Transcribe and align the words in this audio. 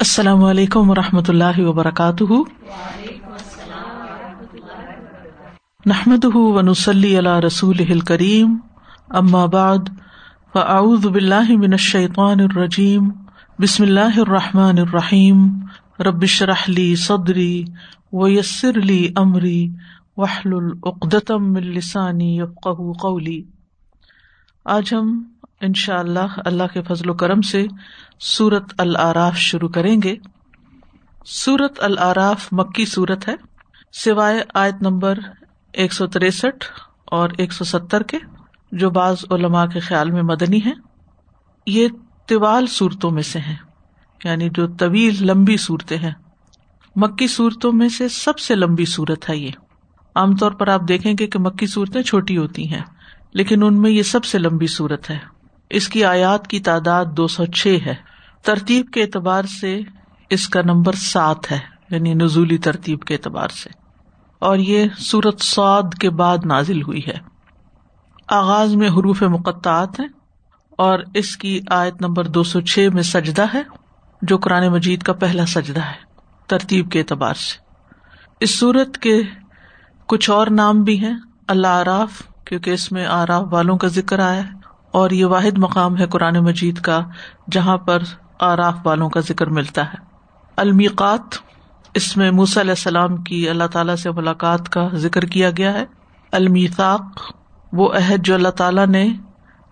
السلام 0.00 0.44
علیکم 0.44 0.90
و 0.90 0.94
رحمۃ 0.94 1.22
اللہ 1.28 1.58
وبرکاتہ۔ 1.58 2.24
نحمد 5.86 6.24
ونسلی 6.34 7.18
علیہ 7.18 7.38
رسول 7.46 8.00
کریم 8.00 8.56
بعد، 9.46 9.78
فاعوذ 10.52 11.06
باللہ 11.06 11.50
من 11.50 11.72
الشیطان 11.72 12.40
الرجیم۔ 12.40 13.10
بسم 13.58 13.82
اللہ 13.82 14.18
الرحمٰن 14.18 14.78
الرحیم۔ 14.78 15.46
ربش 16.00 16.42
رحلی 16.42 16.96
صدری 16.96 17.64
ویسر 18.12 18.78
علی 18.78 19.08
عمری 19.16 19.68
وحل 20.16 20.52
العقدم 20.52 21.54
السانی 21.54 22.40
قولی۔ 23.00 23.42
آج 24.64 24.94
ہم 24.94 25.22
ان 25.60 25.72
شاء 25.74 25.98
اللہ 25.98 26.38
اللہ 26.44 26.62
کے 26.72 26.82
فضل 26.82 27.10
و 27.10 27.14
کرم 27.14 27.42
سے 27.42 27.66
سورت 28.20 28.74
العراف 28.78 29.36
شروع 29.36 29.68
کریں 29.68 30.02
گے۔ 30.04 30.16
سورت 31.24 31.80
العراف 31.80 32.48
مکی 32.52 32.84
صورت 32.84 33.28
ہے، 33.28 33.34
سوائے 33.92 34.42
آیت 34.54 34.82
نمبر 34.82 35.18
ایک 35.72 35.92
سو 35.92 36.06
تریسٹھ 36.06 36.64
اور 37.04 37.30
ایک 37.38 37.52
سو 37.52 37.64
ستر 37.64 38.02
کے، 38.02 38.18
جو 38.72 38.90
بعض 38.90 39.16
علماء 39.30 39.66
کے 39.66 39.80
خیال 39.80 40.10
میں 40.10 40.22
مدنی 40.22 40.60
ہے 40.66 40.72
یہ 41.66 41.88
طوال 42.26 42.66
صورتوں 42.66 43.10
میں 43.10 43.22
سے 43.22 43.38
ہیں 43.38 43.56
یعنی 44.24 44.48
جو 44.54 44.66
طویل 44.66 45.16
لمبی 45.20 45.56
صورتیں 45.56 45.98
ہیں۔ 45.98 46.12
مکی 46.96 47.26
صورتوں 47.26 47.72
میں 47.72 47.88
سے 47.88 48.08
سب 48.08 48.38
سے 48.38 48.54
لمبی 48.54 48.84
صورت 48.84 49.30
ہے 49.30 49.36
یہ۔ 49.36 49.50
عام 50.14 50.36
طور 50.36 50.52
پر 50.52 50.68
آپ 50.68 50.80
دیکھیں 50.88 51.14
گے 51.18 51.26
کہ 51.26 51.38
مکی 51.38 51.66
صورتیں 51.66 52.02
چھوٹی 52.02 52.38
ہوتی 52.38 52.68
ہیں، 52.74 52.82
لیکن 53.32 53.62
ان 53.62 53.82
میں 53.82 53.90
یہ 53.90 54.02
سب 54.02 54.24
سے 54.24 54.38
لمبی 54.38 54.66
صورت 54.66 55.10
ہے۔ 55.10 55.18
اس 55.70 55.88
کی 55.88 56.04
آیات 56.04 56.46
کی 56.46 56.60
تعداد 56.60 57.04
دو 57.16 57.26
سو 57.26 57.44
چھ 57.46 57.78
ہے۔ 57.86 58.09
ترتیب 58.42 58.86
کے 58.92 59.02
اعتبار 59.02 59.42
سے 59.60 59.80
اس 60.30 60.48
کا 60.48 60.62
نمبر 60.64 60.92
سات 60.92 61.52
ہے 61.52 61.58
یعنی 61.90 62.14
نزولی 62.14 62.58
ترتیب 62.58 63.02
کے 63.02 63.14
اعتبار 63.14 63.48
سے۔ 63.48 63.70
اور 64.38 64.58
یہ 64.58 64.86
سورت 64.98 65.40
سعد 65.40 65.94
کے 66.00 66.10
بعد 66.10 66.38
نازل 66.44 66.82
ہوئی 66.82 67.00
ہے۔ 67.06 67.18
آغاز 68.28 68.74
میں 68.74 68.88
حروف 68.88 69.22
مقطعات 69.22 70.00
ہیں 70.00 70.08
اور 70.78 70.98
اس 71.14 71.36
کی 71.36 71.60
آیت 71.70 72.02
نمبر 72.02 72.24
دو 72.24 72.42
سو 72.42 72.60
چھ 72.60 72.88
میں 72.94 73.02
سجدہ 73.02 73.44
ہے، 73.54 73.62
جو 74.22 74.38
قرآن 74.38 74.68
مجید 74.68 75.02
کا 75.02 75.12
پہلا 75.12 75.46
سجدہ 75.46 75.80
ہے، 75.80 75.94
ترتیب 76.46 76.90
کے 76.90 76.98
اعتبار 76.98 77.34
سے۔ 77.34 77.58
اس 78.40 78.58
سورت 78.58 78.98
کے 78.98 79.22
کچھ 80.06 80.30
اور 80.30 80.46
نام 80.46 80.82
بھی 80.82 81.04
ہیں، 81.04 81.14
اللہ 81.48 81.66
آراف، 81.66 82.22
کیونکہ 82.44 82.70
اس 82.70 82.92
میں 82.92 83.06
آراف 83.06 83.42
والوں 83.50 83.78
کا 83.78 83.88
ذکر 83.88 84.18
آیا 84.18 84.44
ہے، 84.44 84.50
اور 84.92 85.10
یہ 85.10 85.24
واحد 85.24 85.58
مقام 85.58 85.98
ہے 85.98 86.06
قرآن 86.06 86.36
مجید 86.36 86.80
کا، 86.80 87.00
جہاں 87.50 87.76
پر 87.76 88.02
آراف 88.40 88.74
والوں 88.84 89.10
کا 89.10 89.20
ذکر 89.20 89.46
ملتا 89.46 89.84
ہے۔ 89.84 89.98
المیقات، 90.56 91.20
اس 91.94 92.16
میں 92.16 92.30
موسی 92.30 92.60
علیہ 92.60 92.70
السلام 92.70 93.16
کی 93.16 93.48
اللہ 93.48 93.66
تعالی 93.72 93.96
سے 93.96 94.10
ملاقات 94.10 94.68
کا 94.68 94.88
ذکر 94.94 95.24
کیا 95.24 95.50
گیا 95.50 95.72
ہے۔ 95.72 95.84
المیثاق، 96.32 97.02
وہ 97.72 97.92
عہد 97.92 98.26
جو 98.26 98.34
اللہ 98.34 98.48
تعالیٰ 98.48 98.86
نے 98.86 99.08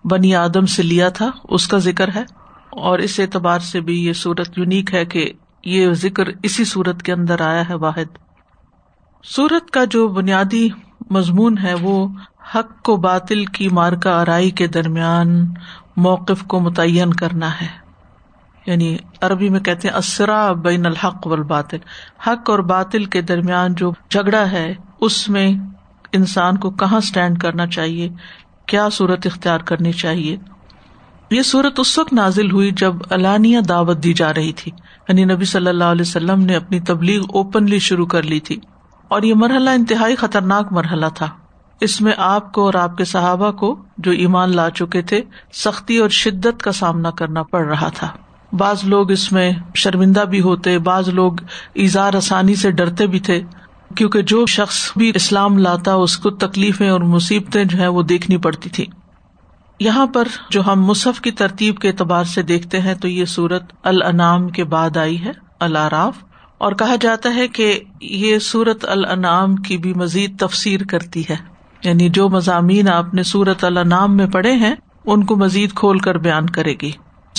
بنی 0.03 0.35
آدم 0.35 0.65
سے 0.65 0.83
لیا 0.83 1.09
تھا، 1.09 1.31
اس 1.43 1.67
کا 1.67 1.77
ذکر 1.77 2.15
ہے۔ 2.15 2.23
اور 2.69 2.99
اس 2.99 3.19
اعتبار 3.19 3.59
سے 3.59 3.81
بھی 3.81 4.05
یہ 4.05 4.13
صورت 4.13 4.57
یونیک 4.57 4.93
ہے 4.93 5.05
کہ 5.05 5.33
یہ 5.63 5.91
ذکر 5.91 6.23
اسی 6.43 6.65
صورت 6.65 7.03
کے 7.03 7.13
اندر 7.13 7.41
آیا 7.41 7.69
ہے 7.69 7.73
واحد۔ 7.73 8.17
سورت 9.23 9.71
کا 9.71 9.83
جو 9.83 10.07
بنیادی 10.07 10.69
مضمون 11.09 11.57
ہے، 11.57 11.73
وہ 11.73 12.07
حق 12.55 12.83
کو 12.83 12.97
باطل 12.97 13.45
کی 13.45 13.69
مارکا 13.69 14.21
آرائی 14.21 14.49
کے 14.49 14.67
درمیان 14.67 15.53
موقف 15.97 16.43
کو 16.43 16.59
متعین 16.59 17.13
کرنا 17.13 17.61
ہے۔ 17.61 17.88
یعنی 18.69 18.97
عربی 19.21 19.49
میں 19.49 19.59
کہتے 19.59 19.87
ہیں 19.87 19.95
اسرا 19.95 20.51
بین 20.51 20.85
الحق 20.85 21.27
و 21.27 21.33
الباطل 21.33 21.77
حق 22.27 22.49
اور 22.49 22.59
باطل 22.59 23.05
کے 23.05 23.21
درمیان 23.21 23.73
جو 23.73 23.91
جھگڑا 24.09 24.51
ہے، 24.51 24.73
اس 25.01 25.29
میں 25.29 25.51
انسان 26.11 26.57
کو 26.57 26.69
کہاں 26.69 26.97
اسٹینڈ 26.97 27.39
کرنا 27.39 27.67
چاہیے؟ 27.67 28.09
کیا 28.65 28.89
صورت 28.91 29.25
اختیار 29.25 29.59
کرنی 29.59 29.91
چاہیے؟ 29.91 30.37
یہ 31.31 31.41
صورت 31.41 31.79
اس 31.79 31.99
وقت 31.99 32.13
نازل 32.13 32.51
ہوئی 32.51 32.71
جب 32.71 32.93
علانیہ 33.09 33.59
دعوت 33.59 34.03
دی 34.03 34.13
جا 34.13 34.33
رہی 34.33 34.53
تھی۔ 34.53 34.71
یعنی 35.09 35.25
نبی 35.25 35.45
صلی 35.45 35.67
اللہ 35.67 35.83
علیہ 35.83 36.01
وسلم 36.01 36.41
نے 36.41 36.55
اپنی 36.55 36.79
تبلیغ 36.79 37.21
اوپنلی 37.33 37.79
شروع 37.79 38.05
کر 38.05 38.23
لی 38.23 38.39
تھی۔ 38.39 38.57
اور 39.07 39.21
یہ 39.21 39.33
مرحلہ 39.33 39.69
انتہائی 39.69 40.15
خطرناک 40.15 40.71
مرحلہ 40.71 41.05
تھا۔ 41.15 41.27
اس 41.81 42.01
میں 42.01 42.13
آپ 42.17 42.51
کو 42.51 42.65
اور 42.65 42.73
آپ 42.73 42.97
کے 42.97 43.05
صحابہ 43.05 43.51
کو 43.51 43.83
جو 43.97 44.11
ایمان 44.11 44.55
لا 44.55 44.69
چکے 44.69 45.01
تھے، 45.01 45.21
سختی 45.53 45.97
اور 45.97 46.09
شدت 46.09 46.63
کا 46.63 46.71
سامنا 46.71 47.11
کرنا 47.11 47.43
پڑ 47.43 47.65
رہا 47.65 47.89
تھا۔ 47.89 48.07
بعض 48.53 48.83
لوگ 48.83 49.11
اس 49.11 49.31
میں 49.31 49.51
شرمندہ 49.75 50.19
بھی 50.19 50.41
ہوتے، 50.41 50.79
بعض 50.79 51.09
لوگ 51.09 51.33
اظہار 51.75 52.13
آسانی 52.13 52.55
سے 52.55 52.71
ڈرتے 52.71 53.07
بھی 53.07 53.19
تھے، 53.19 53.41
کیونکہ 53.95 54.21
جو 54.21 54.45
شخص 54.45 54.91
بھی 54.97 55.11
اسلام 55.15 55.57
لاتا، 55.57 55.93
اس 55.93 56.17
کو 56.17 56.29
تکلیفیں 56.29 56.89
اور 56.89 57.01
مصیبتیں 57.01 57.65
جو 57.65 57.77
ہے 57.77 57.87
وہ 57.87 58.01
دیکھنی 58.01 58.37
پڑتی 58.37 58.69
تھی 58.69 58.85
یہاں 59.79 60.07
پر 60.07 60.27
جو 60.49 60.67
ہم 60.67 60.85
مصحف 60.85 61.21
کی 61.21 61.31
ترتیب 61.31 61.77
کے 61.77 61.87
اعتبار 61.87 62.23
سے 62.23 62.41
دیکھتے 62.41 62.79
ہیں، 62.79 62.93
تو 62.93 63.07
یہ 63.07 63.25
سورت 63.25 63.63
الانام 63.83 64.49
کے 64.49 64.63
بعد 64.63 64.97
آئی 64.97 65.25
ہے 65.25 65.31
الاراف 65.59 66.17
اور 66.57 66.71
کہا 66.71 66.95
جاتا 67.01 67.35
ہے 67.35 67.47
کہ 67.47 67.79
یہ 68.01 68.39
سورت 68.39 68.85
الانام 68.89 69.55
کی 69.55 69.77
بھی 69.77 69.93
مزید 69.93 70.39
تفسیر 70.39 70.79
کرتی 70.89 71.23
ہے۔ 71.29 71.35
یعنی 71.83 72.09
جو 72.09 72.29
مضامین 72.29 72.89
آپ 72.89 73.13
نے 73.13 73.23
سورت 73.23 73.63
النام 73.63 74.17
میں 74.17 74.27
پڑھے 74.27 74.53
ہیں، 74.53 74.75
ان 75.05 75.25
کو 75.25 75.35
مزید 75.35 75.73
کھول 75.73 75.99
کر 75.99 76.17
بیان 76.17 76.45
کرے 76.49 76.73
گی۔ 76.81 76.91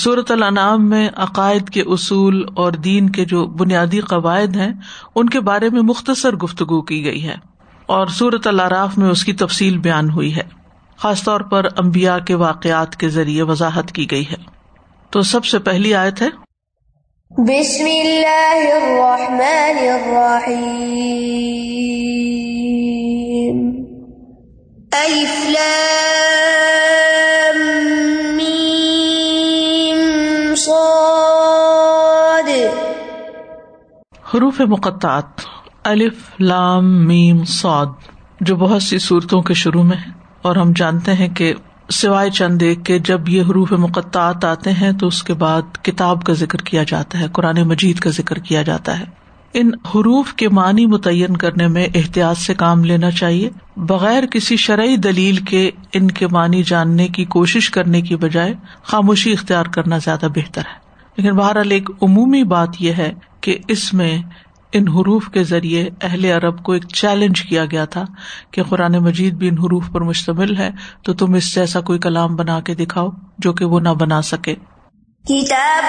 سورت 0.03 0.31
النام 0.31 0.89
میں 0.89 1.09
عقائد 1.17 1.69
کے 1.69 1.83
اصول 1.87 2.45
اور 2.57 2.73
دین 2.73 3.11
کے 3.11 3.25
جو 3.25 3.47
بنیادی 3.47 4.01
قواعد 4.01 4.57
ہیں، 4.57 4.73
ان 5.15 5.29
کے 5.29 5.41
بارے 5.41 5.71
میں 5.71 5.81
مختصر 5.81 6.37
گفتگو 6.37 6.83
کی 6.83 7.05
گئی 7.05 7.29
ہے 7.29 7.35
اور 7.87 8.07
سورت 8.07 8.47
العراف 8.47 8.99
میں 8.99 9.11
اس 9.11 9.25
کی 9.25 9.33
تفصیل 9.33 9.79
بیان 9.79 10.11
ہوئی 10.11 10.37
ہے۔ 10.37 10.43
خاص 10.97 11.23
طور 11.23 11.41
پر 11.41 11.65
امبیا 11.77 12.19
کے 12.19 12.35
واقعات 12.35 12.97
کے 12.97 13.09
ذریعے 13.09 13.43
وضاحت 13.43 13.93
کی 13.93 14.11
گئی 14.11 14.25
ہے۔ 14.31 14.37
تو 15.11 15.21
سب 15.21 15.45
سے 15.45 15.59
پہلی 15.59 15.95
آیت 15.95 16.23
ہے۔ 16.23 16.29
بسم 17.31 17.85
اللہ 17.85 18.73
الرحمن 18.73 19.89
الرحیم۔ 19.89 21.11
حروف 34.35 34.61
مقطعات، 34.61 35.25
الف، 35.85 36.41
لام، 36.41 37.07
میم 37.07 37.45
سعد 37.45 37.87
جو 38.41 38.57
بہت 38.57 38.83
سی 38.83 38.99
صورتوں 38.99 39.43
کے 39.43 39.55
شروع 39.55 39.83
میں 39.83 39.97
ہے 39.97 40.11
اور 40.43 40.57
ہم 40.57 40.73
جانتے 40.77 41.15
ہیں 41.15 41.29
کہ 41.29 41.55
سوائے 41.91 42.31
چند 42.31 42.63
ایک 42.63 42.85
کے 42.85 42.99
جب 42.99 43.29
یہ 43.29 43.43
حروف 43.43 43.73
مقطعات 43.73 44.45
آتے 44.45 44.73
ہیں 44.73 44.93
تو 44.93 45.07
اس 45.07 45.23
کے 45.23 45.35
بعد 45.35 45.63
کتاب 45.83 46.25
کا 46.25 46.33
ذکر 46.33 46.59
کیا 46.59 46.83
جاتا 46.83 47.21
ہے، 47.21 47.27
قرآن 47.33 47.63
مجید 47.63 47.99
کا 47.99 48.11
ذکر 48.11 48.39
کیا 48.39 48.63
جاتا 48.63 48.99
ہے۔ 48.99 49.05
ان 49.55 49.67
حروف 49.67 50.35
کے 50.35 50.49
معنی 50.49 50.87
متعین 50.87 51.37
کرنے 51.37 51.69
میں 51.69 51.89
احتیاط 51.95 52.39
سے 52.39 52.55
کام 52.55 52.85
لینا 52.85 53.11
چاہیے۔ 53.11 53.51
بغیر 53.77 54.27
کسی 54.27 54.57
شرعی 54.57 54.97
دلیل 54.97 55.37
کے 55.37 55.71
ان 55.93 56.11
کے 56.11 56.27
معنی 56.27 56.63
جاننے 56.63 57.09
کی 57.09 57.25
کوشش 57.25 57.71
کرنے 57.71 58.01
کی 58.01 58.17
بجائے 58.17 58.55
خاموشی 58.83 59.33
اختیار 59.33 59.65
کرنا 59.65 59.99
زیادہ 59.99 60.27
بہتر 60.35 60.61
ہے۔ 60.61 60.91
لیکن 61.17 61.37
بہرحال 61.37 61.71
ایک 61.71 61.91
عمومی 62.03 62.45
بات 62.45 62.69
یہ 62.79 62.93
ہے 62.93 63.13
کہ 63.41 63.59
اس 63.69 63.95
میں 63.95 64.23
ان 64.73 64.89
حروف 64.89 65.29
کے 65.29 65.45
ذریعے 65.45 65.89
اہل 66.03 66.25
عرب 66.25 66.63
کو 66.63 66.73
ایک 66.73 66.89
چیلنج 66.89 67.43
کیا 67.43 67.65
گیا 67.65 67.85
تھا 67.85 68.05
کہ 68.51 68.63
قرآن 68.63 68.93
مجید 68.93 69.35
بھی 69.35 69.49
ان 69.49 69.59
حروف 69.59 69.91
پر 69.93 70.01
مشتمل 70.01 70.57
ہے 70.57 70.71
تو 71.05 71.15
تم 71.15 71.35
اس 71.35 71.55
جیسا 71.55 71.81
کوئی 71.81 71.99
کلام 71.99 72.37
بنا 72.37 72.61
کے 72.61 72.75
دکھاؤ 72.75 73.09
جو 73.39 73.53
کہ 73.53 73.65
وہ 73.65 73.81
نہ 73.81 73.89
بنا 73.89 74.23
سکے۔ 74.23 74.55
کتاب 75.29 75.85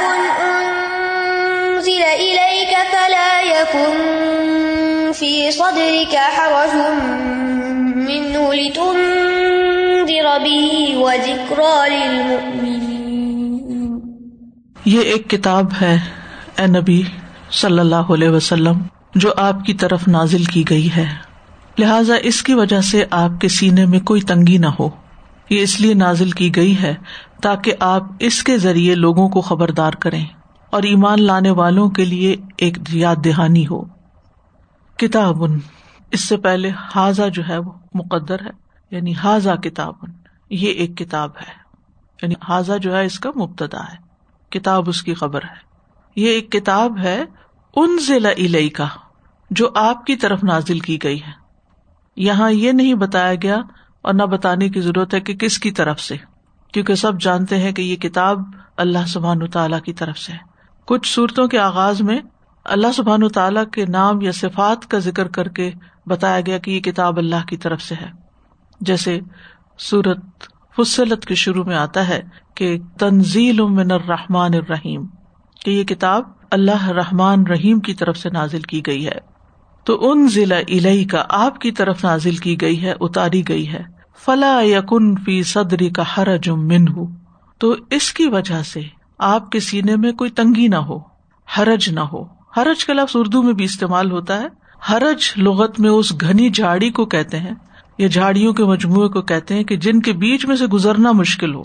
یہ 14.86 15.02
ایک 15.02 15.30
کتاب 15.30 15.66
ہے 15.82 15.98
اے 16.60 16.68
نبی 16.68 17.04
صلی 17.52 17.80
اللہ 17.80 17.96
علیہ 17.96 18.30
وسلم 18.30 18.82
جو 19.16 19.30
آپ 19.38 19.66
کی 19.66 19.74
طرف 19.74 20.08
نازل 20.08 20.44
کی 20.44 20.64
گئی 20.70 20.90
ہے۔ 20.96 21.06
لہذا 21.80 22.14
اس 22.24 22.44
کی 22.44 22.54
وجہ 22.54 22.82
سے 22.82 23.06
آپ 23.12 23.42
کے 23.42 23.48
سینے 23.48 23.86
میں 23.86 24.00
کوئی 24.00 24.22
تنگی 24.22 24.58
نہ 24.58 24.68
ہو۔ 24.68 24.90
یہ 25.50 25.62
اس 25.62 25.82
لیے 25.82 25.94
نازل 25.94 26.32
کی 26.32 26.56
گئی 26.56 26.82
ہے 26.82 26.96
تاکہ 27.42 27.74
آپ 27.80 28.04
اس 28.20 28.44
کے 28.44 28.58
ذریعے 28.58 28.96
لوگوں 28.96 29.30
کو 29.30 29.42
خبردار 29.42 29.94
کریں 29.94 30.26
اور 30.70 30.84
ایمان 30.84 31.24
لانے 31.24 31.50
والوں 31.50 31.90
کے 31.90 32.06
لیے 32.06 32.36
ایک 32.58 32.78
یاد 32.90 33.16
دہانی 33.26 33.68
ہو۔ 33.68 33.84
کتاب 34.98 35.44
اس 36.12 36.24
سے 36.24 36.38
پہلے 36.38 36.72
حاضہ 36.96 37.30
جو 37.34 37.44
ہے 37.50 37.58
وہ 37.58 37.72
مقدر 37.94 38.42
ہے 38.42 38.52
یعنی 38.92 39.14
حاضہ 39.14 39.50
کتاب 39.50 39.94
یہ 40.50 40.72
ایک 40.72 40.98
کتاب 40.98 41.30
ہے۔ 41.30 41.54
یعنی 42.22 42.36
حاضہ 42.50 42.78
جو 42.82 42.98
ہے 42.98 43.06
اس 43.06 43.20
کا 43.20 43.30
مبتدا 43.36 43.80
ہے، 43.80 43.98
کتاب 44.50 44.90
اس 44.90 45.04
کی 45.04 45.14
خبر 45.14 45.44
ہے۔ 45.44 45.72
یہ 46.16 46.28
ایک 46.28 46.52
کتاب 46.52 46.98
ہے 46.98 47.24
ان 47.76 47.98
ضلع 48.02 48.30
علئی 48.38 48.70
کا 48.70 48.88
جو 49.52 49.70
آپ 49.76 50.06
کی 50.06 50.16
طرف 50.16 50.44
نازل 50.44 50.80
کی 50.80 50.98
گئی 51.04 51.22
ہے۔ 51.22 51.32
یہاں 52.18 52.52
یہ 52.52 52.72
نہیں 52.72 52.94
بتایا 52.94 53.36
گیا 53.36 53.58
اور 54.02 54.14
نہ 54.14 54.24
بتانے 54.24 54.70
کی 54.70 54.82
ضرورت 54.82 55.14
ہے 55.14 55.20
کہ 55.20 55.36
کس 55.36 55.58
کی 55.60 55.72
طرف 55.72 56.00
سے، 56.00 56.16
کیونکہ 56.74 56.96
سب 56.96 57.20
جانتے 57.22 57.58
ہیں 57.58 57.72
کہ 57.72 57.82
یہ 57.82 57.96
کتاب 57.96 58.42
اللہ 58.78 59.06
سبحان 59.08 59.48
تعالیٰ 59.48 59.82
کی 59.82 59.94
طرف 59.94 60.18
سے 60.18 60.34
کچھ 60.88 61.08
صورتوں 61.08 61.48
کے 61.48 61.60
آغاز 61.60 62.02
میں 62.02 62.20
اللہ 62.66 62.92
سبحان 62.96 63.28
تعالیٰ 63.28 63.64
کے 63.72 63.86
نام 63.86 64.22
یا 64.22 64.32
صفات 64.32 64.90
کا 64.92 65.00
ذکر 65.00 65.28
کر 65.28 65.48
کے 65.48 65.72
بتایا 66.08 66.42
گیا 66.42 66.58
کہ 66.58 66.72
یہ 66.72 66.80
کتاب 66.82 67.18
اللہ 67.18 67.46
کی 67.50 67.58
طرف 67.58 67.82
سے 67.82 67.96
ہے۔ 67.96 68.10
جیسے 68.82 69.20
سورت 69.80 70.48
فصلت 70.78 71.26
کے 71.26 71.36
شروع 71.36 71.64
میں 71.64 71.76
آتا 71.76 72.08
ہے 72.08 72.22
کہ 72.56 72.78
تنزیل 73.00 73.62
من 73.62 73.92
الرحمن 73.92 74.54
الرحیم، 74.54 75.06
کہ 75.62 75.72
یہ 75.72 75.84
کتاب 75.84 76.41
اللہ 76.52 76.90
رحمان 76.90 77.48
رحیم 77.48 77.80
کی 77.80 77.94
طرف 77.94 78.18
سے 78.18 78.30
نازل 78.30 78.62
کی 78.62 78.82
گئی 78.88 79.06
ہے۔ 79.06 79.20
تو 79.84 80.12
ان 80.12 80.28
ضلع 80.28 80.56
الہی 80.56 81.06
کا 81.06 81.24
آپ 81.30 81.60
کی 81.62 81.72
طرف 81.72 82.06
نازل 82.06 82.36
کی 82.36 82.62
گئی 82.62 82.82
ہے، 82.82 82.94
اتاری 83.00 83.48
گئی 83.48 83.74
ہے۔ 83.74 83.84
فلا 84.26 84.62
یقن 84.62 85.16
فی 85.16 85.44
صدری 85.44 85.90
کا 85.90 86.04
حرج 86.18 86.50
من 86.50 86.88
ہو 86.88 87.06
تو 87.58 87.76
اس 87.90 88.14
کی 88.14 88.28
وجہ 88.28 88.64
سے 88.64 88.82
آپ 89.18 89.52
کے 89.52 89.60
سینے 89.60 89.96
میں 89.96 90.12
کوئی 90.12 90.30
تنگی 90.30 90.68
نہ 90.68 90.76
ہو، 90.76 90.98
حرج 91.58 91.90
نہ 91.90 92.00
ہو۔ 92.00 92.24
حرج 92.58 92.86
کا 92.86 92.94
لفظ 92.94 93.16
اردو 93.16 93.42
میں 93.42 93.54
بھی 93.54 93.66
استعمال 93.66 94.12
ہوتا 94.12 94.42
ہے۔ 94.42 94.48
حرج 94.92 95.34
لغت 95.38 95.80
میں 95.80 95.90
اس 95.90 96.22
گھنی 96.22 96.50
جھاڑی 96.50 96.90
کو 96.90 97.06
کہتے 97.06 97.40
ہیں، 97.40 97.54
یا 97.98 98.08
جھاڑیوں 98.08 98.54
کے 98.54 98.66
مجموعے 98.66 99.08
کو 99.08 99.22
کہتے 99.22 99.54
ہیں 99.54 99.64
کہ 99.64 99.78
جن 99.78 100.02
کے 100.02 100.12
بیچ 100.12 100.46
میں 100.46 100.56
سے 100.56 100.66
گزرنا 100.66 101.12
مشکل 101.12 101.56
ہو 101.56 101.64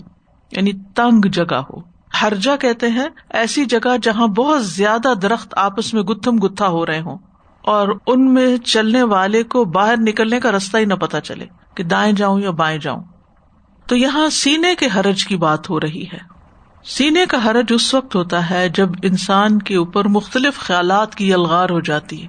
یعنی 0.51 0.71
تنگ 0.95 1.21
جگہ 1.21 1.61
ہو۔ 1.69 1.96
ہرجا 2.21 2.55
کہتے 2.55 2.89
ہیں، 2.89 3.07
ایسی 3.29 3.65
جگہ 3.65 3.97
جہاں 4.01 4.27
بہت 4.27 4.65
زیادہ 4.65 5.13
درخت 5.21 5.53
آپس 5.57 5.93
میں 5.93 6.03
گتھم 6.03 6.37
گتھا 6.37 6.67
ہو 6.67 6.85
رہے 6.85 6.99
ہوں۔ 6.99 7.17
اور 7.61 7.87
ان 8.07 8.33
میں 8.33 8.57
چلنے 8.57 9.03
والے 9.03 9.43
کو 9.43 9.65
باہر 9.65 9.95
نکلنے 9.97 10.39
کا 10.39 10.51
رستہ 10.51 10.77
ہی 10.77 10.85
نہ 10.85 10.93
پتا 10.93 11.21
چلے 11.21 11.45
کہ 11.75 11.83
دائیں 11.83 12.13
جاؤں 12.13 12.39
یا 12.39 12.51
بائیں 12.51 12.79
جاؤں۔ 12.79 13.03
تو 13.87 13.95
یہاں 13.95 14.29
سینے 14.29 14.75
کے 14.75 14.87
حرج 14.95 15.25
کی 15.25 15.35
بات 15.35 15.69
ہو 15.69 15.79
رہی 15.79 16.05
ہے۔ 16.13 16.17
سینے 16.83 17.25
کا 17.25 17.45
حرج 17.45 17.65
اس 17.69 17.93
وقت 17.93 18.15
ہوتا 18.15 18.49
ہے 18.49 18.69
جب 18.69 18.89
انسان 19.03 19.59
کے 19.59 19.75
اوپر 19.75 20.07
مختلف 20.07 20.59
خیالات 20.59 21.15
کی 21.15 21.33
الغار 21.33 21.69
ہو 21.69 21.79
جاتی 21.79 22.23
ہے۔ 22.23 22.27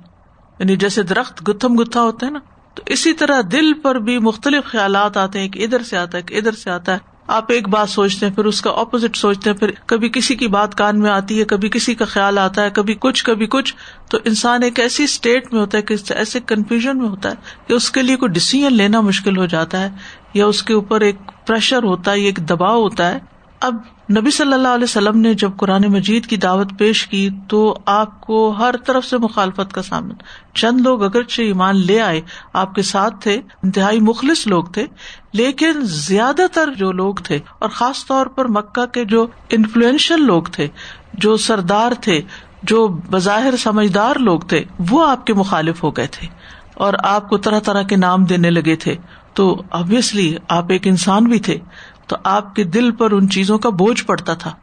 یعنی 0.59 0.77
جیسے 0.77 1.03
درخت 1.03 1.49
گتھم 1.49 1.81
گتھا 1.81 2.03
ہوتا 2.03 2.27
ہے 2.27 2.31
نا، 2.31 2.39
تو 2.75 2.83
اسی 2.87 3.13
طرح 3.13 3.41
دل 3.53 3.75
پر 3.75 3.95
بھی 3.95 4.19
مختلف 4.19 4.65
خیالات 4.65 5.17
آتے 5.17 5.41
ہیں 5.41 5.49
کہ 5.49 5.65
ادھر 5.65 5.83
سے 5.83 5.97
آتا 5.97 6.19
ہے 6.19 6.23
کہ 6.23 6.35
ادھر 6.35 6.53
سے 6.53 6.71
آتا 6.71 6.93
ہے۔ 6.93 6.99
آپ 7.29 7.53
ایک 7.53 7.69
بات 7.69 7.89
سوچتے 7.89 8.27
ہیں، 8.27 8.35
پھر 8.35 8.45
اس 8.45 8.61
کا 8.61 8.71
اپوزٹ 8.71 9.17
سوچتے 9.17 9.51
ہیں، 9.51 9.57
پھر 9.57 9.71
کبھی 9.87 10.09
کسی 10.09 10.37
کی 10.37 10.49
بات 10.49 10.75
کان 10.75 11.01
میں 11.01 11.11
آتی 11.11 11.41
ہے، 11.41 11.45
کبھی 11.45 11.69
کسی 11.69 11.95
کا 11.95 12.05
خیال 12.05 12.39
آتا 12.39 12.63
ہے، 12.63 12.71
کبھی 12.71 12.95
کچھ 13.01 13.25
کبھی 13.25 13.47
کچھ، 13.47 13.75
تو 14.11 14.19
انسان 14.25 14.63
ایک 14.63 14.81
ایسی 14.81 15.05
اسٹیٹ 15.05 15.53
میں 15.53 15.61
ہوتا 15.61 15.79
ہے 15.79 15.83
کہ 15.83 15.95
ایسے 16.11 16.41
کنفیوژن 16.47 16.99
میں 16.99 17.09
ہوتا 17.09 17.31
ہے 17.31 17.35
کہ 17.67 17.73
اس 17.73 17.91
کے 17.91 18.03
لیے 18.03 18.17
کوئی 18.17 18.33
ڈسیزن 18.33 18.73
لینا 18.73 19.01
مشکل 19.01 19.37
ہو 19.37 19.47
جاتا 19.47 19.81
ہے، 19.81 19.91
یا 20.35 20.47
اس 20.47 20.63
کے 20.63 20.75
اوپر 20.75 21.01
ایک 21.01 21.17
پریشر 21.47 21.83
ہوتا 21.83 22.13
ہے 22.13 22.21
ایک 22.21 22.37
دباؤ 22.37 22.83
ہوتا 22.83 23.09
ہے۔ 23.09 23.19
اب 23.61 23.75
نبی 24.11 24.31
صلی 24.31 24.53
اللہ 24.53 24.69
علیہ 24.69 24.85
وسلم 24.85 25.19
نے 25.19 25.35
جب 25.35 25.51
قرآن 25.57 25.83
مجید 25.83 26.27
کی 26.27 26.37
دعوت 26.37 26.73
پیش 26.79 27.07
کی، 27.07 27.29
تو 27.49 27.79
آپ 27.87 28.21
کو 28.21 28.51
ہر 28.51 28.75
طرف 28.87 29.05
سے 29.05 29.19
مخالفت 29.19 29.73
کا 29.73 29.83
سامنا۔ 29.83 30.15
چند 30.55 30.81
لوگ 30.81 31.03
اگرچہ 31.03 31.43
ایمان 31.43 31.77
لے 31.77 32.01
آئے، 32.01 32.21
آپ 32.53 32.75
کے 32.75 32.83
ساتھ 32.83 33.15
تھے، 33.21 33.41
انتہائی 33.63 34.01
مخلص 34.01 34.47
لوگ 34.47 34.65
تھے 34.65 34.87
لیکن 35.33 35.73
زیادہ 35.81 36.43
تر 36.53 36.71
جو 36.75 36.93
لوگ 36.93 37.15
تھے 37.15 37.39
اور 37.59 37.69
خاص 37.69 38.07
طور 38.07 38.27
پر 38.27 38.49
مکہ 38.49 38.87
کے 38.87 39.05
جو 39.05 39.27
انفلوئنشل 39.49 40.23
لوگ 40.23 40.43
تھے، 40.43 40.69
جو 41.15 41.37
سردار 41.37 41.93
تھے، 42.01 42.21
جو 42.63 42.89
بظاہر 42.89 43.57
سمجھدار 43.57 44.17
لوگ 44.17 44.41
تھے، 44.41 44.65
وہ 44.91 45.09
آپ 45.09 45.27
کے 45.27 45.35
مخالف 45.35 45.85
ہو 45.85 45.91
گئے 45.91 46.07
تھے 46.07 46.27
اور 46.75 46.95
آپ 47.03 47.29
کو 47.29 47.39
طرح 47.39 47.61
طرح 47.61 47.83
کے 47.83 47.97
نام 47.97 48.25
دینے 48.25 48.51
لگے 48.51 48.77
تھے۔ 48.77 48.95
تو 49.35 49.63
ابویسلی 49.71 50.37
آپ 50.49 50.65
ایک 50.69 50.87
انسان 50.87 51.25
بھی 51.25 51.39
تھے، 51.39 51.59
تو 52.07 52.17
آپ 52.25 52.55
کے 52.55 52.65
دل 52.65 52.91
پر 52.91 53.13
ان 53.13 53.29
چیزوں 53.29 53.59
کا 53.59 53.69
بوجھ 53.69 54.05
پڑتا 54.05 54.35
تھا۔ 54.35 54.55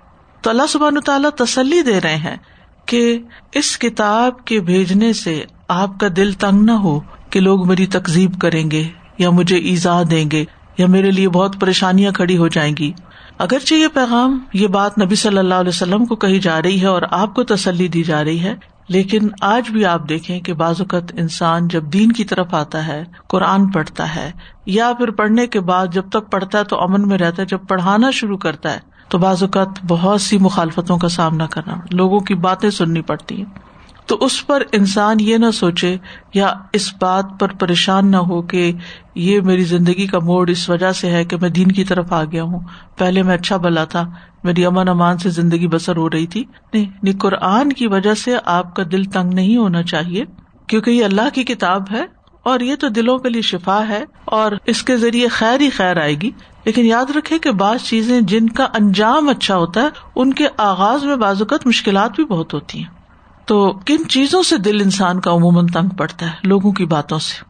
تو 0.41 0.49
اللہ 0.49 0.67
سبحان 0.69 1.01
تعالیٰ 1.01 1.29
تسلی 1.29 1.81
دے 1.81 2.01
رہے 2.01 2.15
ہیں 2.15 2.37
کہ 2.85 3.19
اس 3.53 3.77
کتاب 3.77 4.45
کے 4.45 4.59
بھیجنے 4.59 5.13
سے 5.13 5.43
آپ 5.67 5.99
کا 5.99 6.07
دل 6.17 6.33
تنگ 6.33 6.61
نہ 6.61 6.71
ہو 6.71 6.99
کہ 7.29 7.39
لوگ 7.39 7.67
میری 7.67 7.85
تکزیب 7.85 8.41
کریں 8.41 8.71
گے 8.71 8.83
یا 9.17 9.29
مجھے 9.29 9.57
ایزا 9.57 10.01
دیں 10.11 10.31
گے۔ 10.31 10.45
یا 10.77 10.87
میرے 10.87 11.11
لیے 11.11 11.29
بہت 11.29 11.59
پریشانیاں 11.59 12.11
کھڑی 12.11 12.37
ہو 12.37 12.47
جائیں 12.47 12.75
گی۔ 12.79 12.91
اگرچہ 13.37 13.73
یہ 13.73 13.87
پیغام، 13.93 14.39
یہ 14.53 14.67
بات 14.67 14.97
نبی 14.97 15.15
صلی 15.15 15.37
اللہ 15.37 15.53
علیہ 15.53 15.69
وسلم 15.69 16.05
کو 16.05 16.15
کہی 16.15 16.39
جا 16.39 16.61
رہی 16.61 16.81
ہے 16.81 16.85
اور 16.85 17.01
آپ 17.11 17.35
کو 17.35 17.43
تسلی 17.43 17.87
دی 17.87 18.03
جا 18.03 18.23
رہی 18.23 18.39
ہے، 18.39 18.55
لیکن 18.87 19.29
آج 19.41 19.69
بھی 19.69 19.85
آپ 19.85 20.09
دیکھیں 20.09 20.39
کہ 20.39 20.53
بعض 20.53 20.81
اوقات 20.81 21.11
انسان 21.17 21.67
جب 21.67 21.83
دین 21.83 22.11
کی 22.11 22.23
طرف 22.23 22.53
آتا 22.53 22.87
ہے، 22.87 23.03
قرآن 23.27 23.67
پڑھتا 23.67 24.15
ہے، 24.15 24.31
یا 24.65 24.91
پھر 24.97 25.11
پڑھنے 25.11 25.47
کے 25.47 25.59
بعد 25.59 25.87
جب 25.91 26.09
تک 26.09 26.31
پڑھتا 26.31 26.59
ہے 26.59 26.63
تو 26.63 26.81
امن 26.81 27.07
میں 27.07 27.17
رہتا 27.17 27.41
ہے، 27.41 27.47
جب 27.47 27.59
پڑھانا 27.67 28.11
شروع 28.11 28.37
کرتا 28.37 28.73
ہے، 28.73 28.79
تو 29.09 29.17
بعض 29.17 29.43
اوقات 29.43 29.85
بہت 29.87 30.21
سی 30.21 30.37
مخالفتوں 30.37 30.97
کا 30.97 31.09
سامنا 31.09 31.45
کرنا، 31.45 31.73
لوگوں 31.91 32.19
کی 32.19 32.35
باتیں 32.35 32.69
سننی 32.69 33.01
پڑتی 33.01 33.37
ہیں۔ 33.37 33.64
تو 34.05 34.17
اس 34.21 34.47
پر 34.47 34.63
انسان 34.71 35.17
یہ 35.19 35.37
نہ 35.37 35.51
سوچے 35.51 35.97
یا 36.33 36.53
اس 36.73 36.93
بات 37.01 37.25
پر 37.39 37.47
پریشان 37.47 38.11
نہ 38.11 38.17
ہو 38.17 38.41
کہ 38.41 38.71
یہ 39.15 39.41
میری 39.41 39.63
زندگی 39.63 40.07
کا 40.07 40.19
موڈ 40.19 40.49
اس 40.49 40.69
وجہ 40.69 40.91
سے 40.91 41.09
ہے 41.09 41.25
کہ 41.25 41.37
میں 41.37 41.49
دین 41.49 41.71
کی 41.71 41.83
طرف 41.83 42.13
آ 42.13 42.23
گیا 42.23 42.43
ہوں۔ 42.43 42.59
پہلے 42.97 43.23
میں 43.23 43.35
اچھا 43.35 43.57
بلا 43.57 43.85
تھا، 43.85 44.09
میری 44.43 44.65
امن 44.65 44.89
امان 44.89 45.17
سے 45.17 45.29
زندگی 45.29 45.67
بسر 45.67 45.97
ہو 45.97 46.09
رہی 46.09 46.27
تھی۔ 46.27 46.43
نہیں 46.73 46.83
یعنی 46.83 47.11
قرآن 47.11 47.73
کی 47.73 47.87
وجہ 47.87 48.13
سے 48.13 48.35
آپ 48.45 48.75
کا 48.75 48.83
دل 48.91 49.03
تنگ 49.03 49.33
نہیں 49.33 49.57
ہونا 49.57 49.83
چاہیے، 49.83 50.25
کیونکہ 50.67 50.91
یہ 50.91 51.05
اللہ 51.05 51.29
کی 51.33 51.43
کتاب 51.43 51.83
ہے 51.91 52.05
اور 52.43 52.59
یہ 52.59 52.75
تو 52.75 52.87
دلوں 52.87 53.17
کے 53.17 53.29
لیے 53.29 53.41
شفا 53.41 53.87
ہے 53.87 54.05
اور 54.25 54.51
اس 54.65 54.83
کے 54.83 54.97
ذریعے 54.97 55.27
خیر 55.27 55.61
ہی 55.61 55.69
خیر 55.69 55.97
آئے 55.97 56.13
گی۔ 56.13 56.31
لیکن 56.65 56.85
یاد 56.85 57.05
رکھے 57.17 57.39
کہ 57.39 57.51
بعض 57.51 57.79
چیزیں 57.79 58.21
جن 58.21 58.49
کا 58.49 58.63
انجام 58.63 59.29
اچھا 59.29 59.57
ہوتا 59.57 59.81
ہے، 59.81 59.87
ان 60.15 60.33
کے 60.33 60.47
آغاز 60.57 61.03
میں 61.03 61.15
بعض 61.15 61.41
اوقات 61.41 61.67
مشکلات 61.67 62.11
بھی 62.15 62.25
بہت 62.25 62.53
ہوتی 62.53 62.79
ہیں۔ 62.79 63.04
تو 63.45 63.79
کن 63.85 64.09
چیزوں 64.09 64.43
سے 64.43 64.57
دل 64.57 64.81
انسان 64.81 65.19
کا 65.19 65.31
عموماً 65.31 65.67
تنگ 65.67 65.89
پڑتا 65.89 66.25
ہے؟ 66.25 66.31
لوگوں 66.43 66.71
کی 66.71 66.85
باتوں 66.85 67.19
سے۔ 67.19 67.45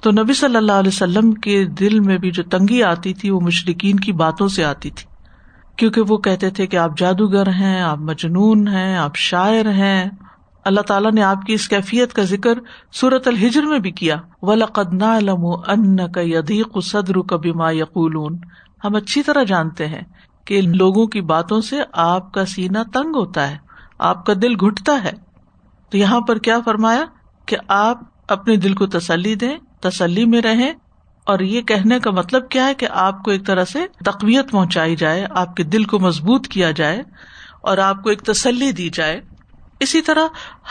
تو 0.00 0.10
نبی 0.10 0.34
صلی 0.34 0.56
اللہ 0.56 0.72
علیہ 0.72 0.88
وسلم 0.88 1.32
کے 1.32 1.64
دل 1.64 2.00
میں 2.00 2.18
بھی 2.18 2.30
جو 2.30 2.42
تنگی 2.42 2.82
آتی 2.82 3.14
تھی، 3.14 3.30
وہ 3.30 3.40
مشرقین 3.40 3.96
کی 3.96 4.12
باتوں 4.12 4.48
سے 4.48 4.64
آتی 4.64 4.90
تھی۔ 4.90 5.06
کیونکہ 5.76 6.00
وہ 6.08 6.16
کہتے 6.16 6.50
تھے 6.50 6.66
کہ 6.66 6.76
آپ 6.76 6.98
جادوگر 6.98 7.48
ہیں، 7.48 7.80
آپ 7.80 7.98
مجنون 7.98 8.68
ہیں، 8.68 8.96
آپ 8.96 9.16
شاعر 9.16 9.66
ہیں۔ 9.66 10.10
اللہ 10.64 10.80
تعالیٰ 10.80 11.12
نے 11.12 11.22
آپ 11.22 11.42
کی 11.42 11.52
اس 11.52 11.68
کیفیت 11.68 12.12
کا 12.12 12.22
ذکر 12.22 12.52
سورت 12.92 13.28
الحجر 13.28 13.62
میں 13.62 13.78
بھی 13.78 13.90
کیا۔ 13.90 14.16
ان 14.42 16.12
کا 16.12 16.20
یدیق 16.20 16.84
صدر 16.84 17.20
کبھی 17.20 17.52
ما 17.52 17.70
یقول 17.70 18.34
ہم 18.84 18.94
اچھی 18.94 19.22
طرح 19.22 19.42
جانتے 19.42 19.86
ہیں 19.86 20.02
کہ 20.44 20.60
لوگوں 20.60 21.06
کی 21.06 21.20
باتوں 21.20 21.60
سے 21.60 21.76
آپ 21.92 22.32
کا 22.32 22.44
سینا 22.44 22.82
تنگ 22.82 23.16
ہوتا 23.16 23.50
ہے، 23.50 23.56
آپ 23.98 24.26
کا 24.26 24.32
دل 24.42 24.54
گٹتا 24.54 25.04
ہے۔ 25.04 25.25
تو 25.92 25.98
یہاں 25.98 26.20
پر 26.20 26.38
کیا 26.38 26.58
فرمایا 26.64 27.04
کہ 27.46 27.56
آپ 27.68 28.00
اپنے 28.28 28.56
دل 28.56 28.74
کو 28.74 28.86
تسلی 28.86 29.34
دیں، 29.34 29.56
تسلی 29.80 30.24
میں 30.24 30.42
رہیں، 30.42 30.72
اور 31.26 31.40
یہ 31.40 31.60
کہنے 31.62 31.98
کا 32.00 32.10
مطلب 32.10 32.48
کیا 32.48 32.66
ہے 32.66 32.74
کہ 32.74 32.86
آپ 32.90 33.22
کو 33.22 33.30
ایک 33.30 33.46
طرح 33.46 33.64
سے 33.64 33.86
تقویت 34.04 34.50
پہنچائی 34.50 34.96
جائے، 34.96 35.26
آپ 35.30 35.56
کے 35.56 35.62
دل 35.62 35.84
کو 35.84 35.98
مضبوط 35.98 36.48
کیا 36.48 36.70
جائے، 36.70 37.02
اور 37.60 37.78
آپ 37.78 38.02
کو 38.02 38.10
ایک 38.10 38.22
تسلی 38.22 38.72
دی 38.72 38.88
جائے۔ 38.88 39.20
اسی 39.80 40.00
طرح 40.00 40.26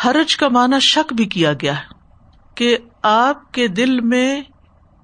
حرج 0.06 0.38
کا 0.38 0.48
معنی 0.50 0.80
شک 0.80 1.14
بھی 1.14 1.26
کیا 1.26 1.54
گیا 1.54 1.78
ہے 1.78 1.94
کہ 2.56 2.78
آپ 3.02 3.52
کے 3.52 3.68
دل 3.68 4.00
میں 4.02 4.42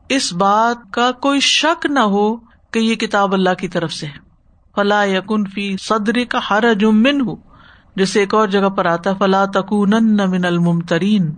اس 0.10 0.34
بات 0.34 0.78
کا 0.94 1.12
کوئی 1.12 1.40
شک 1.40 1.86
نہ 1.86 2.00
ہو 2.00 2.36
کہ 2.72 2.80
یہ 2.80 2.96
کتاب 2.96 3.34
اللہ 3.34 3.54
کی 3.54 3.68
طرف 3.68 3.94
سے 3.94 4.08
فلاح 4.76 5.06
یقن 5.06 5.46
فی 5.46 5.76
صدری 5.78 6.26
کا 6.26 6.40
حرج 6.52 6.86
من 6.86 7.22
ہوں 7.22 7.36
جیسے 7.96 8.20
ایک 8.20 8.34
اور 8.34 8.48
جگہ 8.48 8.70
پر 8.70 8.86
آتا 8.86 9.14
فلا 9.14 9.46
تکون 9.54 9.94
من 10.30 10.46
الممترین 10.46 11.32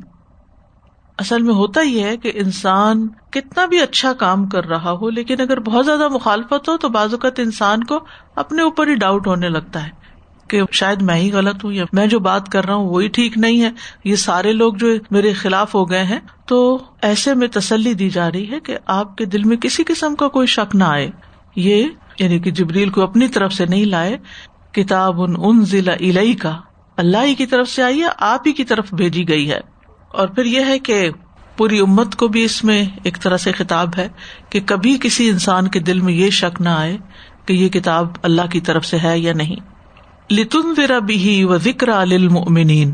اصل 1.18 1.42
میں 1.42 1.54
ہوتا 1.54 1.82
یہ 1.82 2.04
ہے 2.04 2.16
کہ 2.18 2.32
انسان 2.36 3.08
کتنا 3.32 3.66
بھی 3.66 3.80
اچھا 3.82 4.14
کام 4.14 4.46
کر 4.50 4.66
رہا 4.66 4.92
ہو، 4.92 5.10
لیکن 5.10 5.42
اگر 5.42 5.60
بہت 5.60 5.86
زیادہ 5.86 6.08
مخالفت 6.08 6.70
ہو 6.70 6.78
تو 6.78 6.90
بعض 6.90 7.14
اوقات 7.14 7.40
انسان 7.40 7.84
کو 7.84 8.00
اپنے 8.36 8.62
اوپر 8.62 8.88
ہی 8.88 8.96
ڈاؤٹ 8.96 9.28
ہونے 9.28 9.50
لگتا 9.50 9.84
ہے 9.84 10.02
کہ 10.48 10.62
شاید 10.72 11.02
میں 11.02 11.16
ہی 11.16 11.32
غلط 11.32 11.64
ہوں 11.64 11.74
یا 11.74 11.86
میں 11.94 12.06
جو 12.08 12.20
بات 12.20 12.50
کر 12.50 12.66
رہا 12.66 12.76
ہوں 12.76 12.90
وہی 12.90 13.08
ٹھیک 13.08 13.38
نہیں 13.38 13.62
ہے۔ 13.64 13.70
یہ 14.04 14.16
سارے 14.16 14.52
لوگ 14.54 14.74
جو 14.74 14.88
میرے 15.12 15.34
خلاف 15.34 15.76
ہو 15.76 15.90
گئے 15.90 16.04
ہیں، 16.04 16.20
تو 16.46 16.78
ایسے 17.02 17.34
میں 17.34 17.48
تسلی 17.48 17.94
دی 17.94 18.10
جا 18.10 18.32
رہی 18.32 18.50
ہے 18.52 18.60
کہ 18.60 18.78
آپ 18.94 19.16
کے 19.18 19.26
دل 19.26 19.44
میں 19.44 19.58
کسی 19.58 19.84
قسم 19.84 20.16
کا 20.16 20.28
کوئی 20.28 20.48
شک 20.48 20.76
نہ 20.76 20.84
آئے۔ 20.84 21.10
یہ 21.56 21.86
یعنی 22.20 22.40
کہ 22.40 22.52
جبریل 22.52 22.90
کو 22.90 23.02
اپنی 23.02 23.28
طرف 23.28 23.54
سے 23.54 23.66
نہیں 23.66 23.86
لائے 23.86 24.18
کتاب 24.74 25.22
ان 25.22 25.34
ان 25.38 25.65
ضلع 25.65 25.94
الہی 25.94 26.34
کا 26.34 26.58
اللہ 26.98 27.18
ہی 27.24 27.36
کی 27.36 27.46
طرف 27.46 27.70
سے 27.70 27.84
آئی 27.84 28.01
ہے، 28.01 28.08
آپ 28.18 28.42
ہی 28.46 28.51
کی 28.51 28.63
طرف 28.63 28.94
بھیجی 28.94 29.27
گئی 29.27 29.51
ہے۔ 29.51 29.60
اور 30.08 30.27
پھر 30.27 30.46
یہ 30.46 30.65
ہے 30.65 30.80
کہ 30.80 31.10
پوری 31.58 31.80
امت 31.80 32.15
کو 32.15 32.27
بھی 32.27 32.44
اس 32.44 32.63
میں 32.63 32.86
ایک 33.03 33.18
طرح 33.22 33.38
سے 33.38 33.51
خطاب 33.51 33.89
ہے 33.98 34.10
کہ 34.50 34.60
کبھی 34.65 34.98
کسی 35.01 35.30
انسان 35.30 35.68
کے 35.68 35.80
دل 35.80 36.00
میں 36.00 36.13
یہ 36.13 36.30
شک 36.30 36.62
نہ 36.62 36.70
آئے 36.70 36.98
کہ 37.46 37.53
یہ 37.53 37.70
کتاب 37.70 38.08
اللہ 38.24 38.42
کی 38.51 38.60
طرف 38.60 38.86
سے 38.86 38.98
ہے 39.03 39.20
یا 39.20 39.34
نہیں۔ 39.34 39.56
لتن 40.34 40.75
ذرا 40.75 41.00
بھی 41.00 41.44
و 41.44 41.58
ذکر 41.58 41.89
المنین 41.89 42.94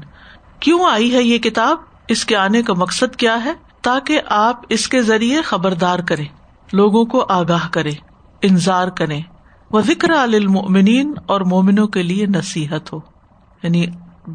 کیوں 0.59 0.79
آئی 0.91 1.13
ہے 1.13 1.23
یہ 1.23 1.37
کتاب؟ 1.37 1.77
اس 2.07 2.25
کے 2.25 2.35
آنے 2.35 2.61
کا 2.61 2.73
مقصد 2.73 3.15
کیا 3.15 3.45
ہے؟ 3.45 3.53
تاکہ 3.81 4.21
آپ 4.25 4.61
اس 4.69 4.87
کے 4.87 5.01
ذریعے 5.01 5.41
خبردار 5.41 5.99
کرے 5.99 6.23
لوگوں 6.73 7.05
کو 7.05 7.25
آگاہ 7.29 7.67
کرے 7.71 7.91
انضار 8.41 8.87
کرے 8.87 9.19
وہ 9.71 9.81
ذکر 9.81 10.09
المنین 10.09 11.13
اور 11.25 11.41
مومنوں 11.41 11.87
کے 11.87 12.03
لیے 12.03 12.25
نصیحت 12.25 12.93
ہو۔ 12.93 12.99
یعنی 13.63 13.85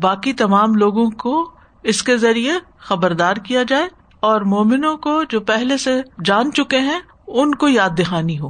باقی 0.01 0.33
تمام 0.33 0.75
لوگوں 0.75 1.11
کو 1.11 1.51
اس 1.83 2.03
کے 2.03 2.17
ذریعے 2.17 2.53
خبردار 2.79 3.37
کیا 3.37 3.63
جائے 3.63 3.89
اور 4.21 4.41
مومنوں 4.41 4.97
کو 4.97 5.23
جو 5.29 5.41
پہلے 5.41 5.77
سے 5.77 6.03
جان 6.25 6.53
چکے 6.53 6.79
ہیں، 6.79 7.01
ان 7.27 7.55
کو 7.55 7.69
یاد 7.69 7.91
دہانی 7.99 8.39
ہو۔ 8.39 8.49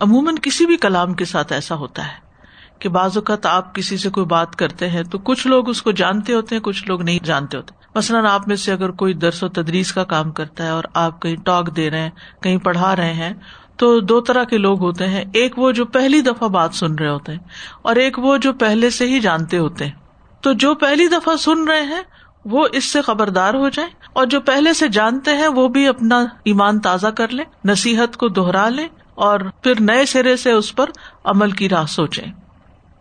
عموماً 0.00 0.34
کسی 0.42 0.66
بھی 0.66 0.76
کلام 0.76 1.14
کے 1.14 1.24
ساتھ 1.24 1.52
ایسا 1.52 1.74
ہوتا 1.74 2.04
ہے 2.04 2.32
کہ 2.78 2.88
بعض 2.88 3.16
اوقات 3.16 3.46
آپ 3.46 3.74
کسی 3.74 3.96
سے 3.96 4.10
کوئی 4.10 4.26
بات 4.26 4.56
کرتے 4.56 4.90
ہیں 4.90 5.02
تو 5.02 5.18
کچھ 5.18 5.46
لوگ 5.46 5.68
اس 5.68 5.82
کو 5.82 5.90
جانتے 5.90 6.34
ہوتے 6.34 6.54
ہیں، 6.54 6.62
کچھ 6.62 6.88
لوگ 6.88 7.02
نہیں 7.02 7.24
جانتے 7.24 7.56
ہوتے۔ 7.56 7.74
مثلاً 7.94 8.26
آپ 8.26 8.48
میں 8.48 8.56
سے 8.56 8.72
اگر 8.72 8.90
کوئی 8.90 9.14
درس 9.14 9.42
و 9.42 9.48
تدریس 9.48 9.92
کا 9.92 10.04
کام 10.04 10.30
کرتا 10.30 10.64
ہے 10.64 10.68
اور 10.68 10.84
آپ 10.94 11.22
کہیں 11.22 11.36
ٹاک 11.36 11.76
دے 11.76 11.90
رہے 11.90 12.00
ہیں، 12.00 12.10
کہیں 12.42 12.58
پڑھا 12.58 12.96
رہے 12.96 13.12
ہیں 13.12 13.34
تو 13.82 14.00
دو 14.00 14.20
طرح 14.20 14.44
کے 14.44 14.58
لوگ 14.58 14.80
ہوتے 14.80 15.06
ہیں۔ 15.06 15.24
ایک 15.32 15.58
وہ 15.58 15.72
جو 15.72 15.84
پہلی 15.84 16.20
دفعہ 16.20 16.48
بات 16.48 16.74
سن 16.74 16.94
رہے 16.94 17.08
ہوتے 17.08 17.32
ہیں 17.32 17.38
اور 17.82 17.96
ایک 17.96 18.18
وہ 18.18 18.36
جو 18.36 18.52
پہلے 18.52 18.90
سے 18.90 19.06
ہی 19.06 19.20
جانتے 19.20 19.58
ہوتے 19.58 19.84
ہیں۔ 19.84 19.92
تو 20.40 20.52
جو 20.52 20.74
پہلی 20.74 21.06
دفعہ 21.06 21.36
سن 21.36 21.68
رہے 21.68 21.82
ہیں، 21.82 22.02
وہ 22.44 22.68
اس 22.72 22.92
سے 22.92 23.02
خبردار 23.02 23.54
ہو 23.54 23.68
جائیں 23.68 23.90
اور 24.12 24.26
جو 24.26 24.40
پہلے 24.40 24.72
سے 24.72 24.88
جانتے 24.88 25.36
ہیں، 25.36 25.48
وہ 25.48 25.68
بھی 25.68 25.88
اپنا 25.88 26.24
ایمان 26.44 26.80
تازہ 26.80 27.06
کر 27.06 27.28
لیں، 27.28 27.44
نصیحت 27.64 28.16
کو 28.16 28.28
دوہرا 28.28 28.68
لیں 28.68 28.88
اور 29.14 29.40
پھر 29.62 29.80
نئے 29.80 30.06
سرے 30.06 30.36
سے 30.36 30.52
اس 30.52 30.74
پر 30.74 30.90
عمل 31.24 31.50
کی 31.50 31.68
راہ 31.68 31.86
سوچیں۔ 31.86 32.32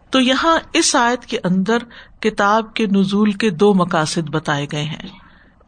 تو 0.09 0.19
یہاں 0.19 0.59
اس 0.73 0.95
آیت 0.95 1.25
کے 1.25 1.37
اندر 1.43 1.77
کتاب 2.21 2.73
کے 2.73 2.85
نزول 2.85 3.31
کے 3.31 3.49
دو 3.49 3.73
مقاصد 3.73 4.29
بتائے 4.29 4.65
گئے 4.71 4.83
ہیں۔ 4.83 5.09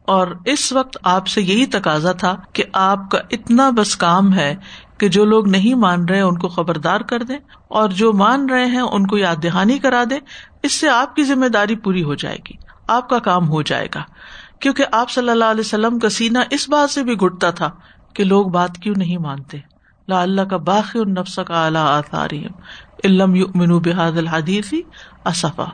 اور 0.06 0.28
اس 0.46 0.74
وقت 0.74 0.98
آپ 1.04 1.28
سے 1.28 1.42
یہی 1.42 1.66
تقاضا 1.66 2.12
تھا 2.12 2.36
کہ 2.54 2.64
آپ 2.74 3.12
کا 3.12 3.20
اتنا 3.32 3.70
بس 3.70 3.96
کام 3.96 4.34
ہے 4.34 4.56
کہ 4.98 5.08
جو 5.08 5.26
لوگ 5.26 5.48
نہیں 5.48 5.74
مان 5.74 6.06
رہے 6.06 6.22
ان 6.22 6.38
کو 6.38 6.48
خبردار 6.48 7.02
کر 7.02 7.24
دیں 7.24 7.38
اور 7.68 7.90
جو 7.90 8.14
مان 8.14 8.50
رہے 8.50 8.66
ہیں 8.66 8.82
ان 8.82 9.08
کو 9.08 9.18
یاد 9.18 9.36
دہانی 9.44 9.78
کرا 9.80 10.04
دیں، 10.10 10.20
اس 10.64 10.74
سے 10.74 10.90
آپ 10.90 11.16
کی 11.16 11.24
ذمہ 11.24 11.46
داری 11.46 11.76
پوری 11.76 12.04
ہو 12.04 12.16
جائے 12.16 12.38
گی، 12.38 12.54
آپ 12.88 13.10
کا 13.10 13.20
کام 13.20 13.50
ہو 13.50 13.62
جائے 13.62 13.88
گا۔ 13.96 14.04
کیونکہ 14.60 14.86
آپ 14.92 15.10
صلی 15.10 15.30
اللہ 15.30 15.46
علیہ 15.46 15.60
وسلم 15.60 16.00
کا 16.00 16.10
سینا 16.10 16.42
اس 16.50 16.70
بات 16.70 16.90
سے 16.90 17.04
بھی 17.04 17.14
گٹتا 17.14 17.52
تھا 17.52 17.70
کہ 18.14 18.24
لوگ 18.24 18.46
بات 18.46 18.78
کیوں 18.78 18.96
نہیں 18.98 19.18
مانتے۔ 19.18 19.58
لا 20.08 20.22
اللہ 20.22 20.42
کا 20.42 20.58
باقی 20.58 21.00
النفس 21.00 21.40
کا 21.48 21.66
اعلیٰ 21.66 21.86
آثاری 21.86 22.48
علم 23.04 23.32
منو 23.56 23.80
بحاد 23.80 24.12
الحدیثی 24.12 24.82
اصفا۔ 25.24 25.66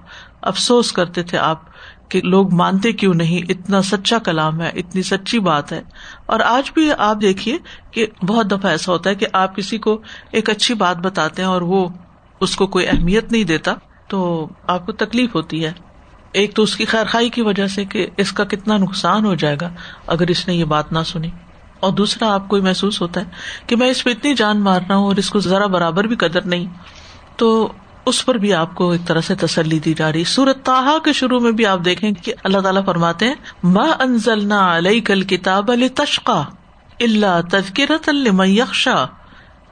افسوس 0.41 0.91
کرتے 0.91 1.23
تھے 1.23 1.37
آپ 1.37 1.61
کہ 2.09 2.21
لوگ 2.23 2.53
مانتے 2.53 2.91
کیوں 2.91 3.13
نہیں؟ 3.13 3.51
اتنا 3.51 3.81
سچا 3.81 4.17
کلام 4.17 4.61
ہے، 4.61 4.69
اتنی 4.75 5.01
سچی 5.01 5.39
بات 5.39 5.71
ہے۔ 5.71 5.81
اور 6.25 6.39
آج 6.39 6.71
بھی 6.73 6.89
آپ 6.97 7.17
دیکھیے 7.21 7.57
کہ 7.91 8.07
بہت 8.27 8.51
دفعہ 8.51 8.71
ایسا 8.71 8.91
ہوتا 8.91 9.09
ہے 9.09 9.15
کہ 9.15 9.27
آپ 9.33 9.55
کسی 9.55 9.77
کو 9.77 10.01
ایک 10.31 10.49
اچھی 10.49 10.73
بات 10.73 10.97
بتاتے 10.97 11.41
ہیں 11.41 11.49
اور 11.49 11.61
وہ 11.61 11.87
اس 12.41 12.55
کو 12.55 12.67
کوئی 12.67 12.87
اہمیت 12.87 13.31
نہیں 13.31 13.43
دیتا، 13.43 13.73
تو 14.07 14.47
آپ 14.67 14.85
کو 14.85 14.91
تکلیف 14.91 15.35
ہوتی 15.35 15.65
ہے۔ 15.65 15.71
ایک 16.31 16.55
تو 16.55 16.63
اس 16.63 16.75
کی 16.75 16.85
خیر 16.85 17.05
خائی 17.05 17.29
کی 17.29 17.41
وجہ 17.41 17.67
سے 17.67 17.85
کہ 17.85 18.07
اس 18.17 18.31
کا 18.31 18.43
کتنا 18.43 18.77
نقصان 18.77 19.25
ہو 19.25 19.35
جائے 19.35 19.57
گا 19.61 19.69
اگر 20.07 20.27
اس 20.27 20.47
نے 20.47 20.53
یہ 20.53 20.65
بات 20.65 20.91
نہ 20.91 20.99
سنی۔ 21.05 21.29
اور 21.79 21.91
دوسرا، 21.91 22.33
آپ 22.33 22.47
کو 22.47 22.57
محسوس 22.57 23.01
ہوتا 23.01 23.21
ہے 23.21 23.25
کہ 23.67 23.75
میں 23.75 23.89
اس 23.89 24.03
پہ 24.03 24.09
اتنی 24.09 24.33
جان 24.33 24.61
مار 24.61 24.79
رہا 24.89 24.95
ہوں 24.95 25.05
اور 25.05 25.15
اس 25.15 25.29
کو 25.29 25.39
ذرا 25.39 25.65
برابر 25.65 26.03
بھی 26.03 26.15
قدر 26.15 26.41
نہیں۔ 26.41 26.65
تو 27.35 27.71
اس 28.05 28.25
پر 28.25 28.35
بھی 28.35 28.53
آپ 28.53 28.75
کو 28.75 28.89
ایک 28.89 29.07
طرح 29.07 29.21
سے 29.21 29.35
تسلی 29.35 29.79
دی 29.79 29.93
جا 29.93 30.11
رہی 30.11 30.23
سورت 30.23 30.63
تاہا 30.63 30.97
کے 31.03 31.13
شروع 31.13 31.39
میں 31.39 31.51
بھی 31.51 31.65
آپ 31.65 31.79
دیکھیں 31.85 32.11
کہ 32.11 32.33
اللہ 32.43 32.57
تعالیٰ 32.57 32.85
فرماتے 32.85 33.27
ہیں 33.27 33.35
ماں 33.63 33.91
انزل 33.99 34.51
علیہ 34.51 35.01
کل 35.01 35.21
کتاب 35.21 35.71
تشقا 35.95 36.43
اللہ 36.99 37.41
تذکرت 37.51 38.09
یکشا 38.39 39.05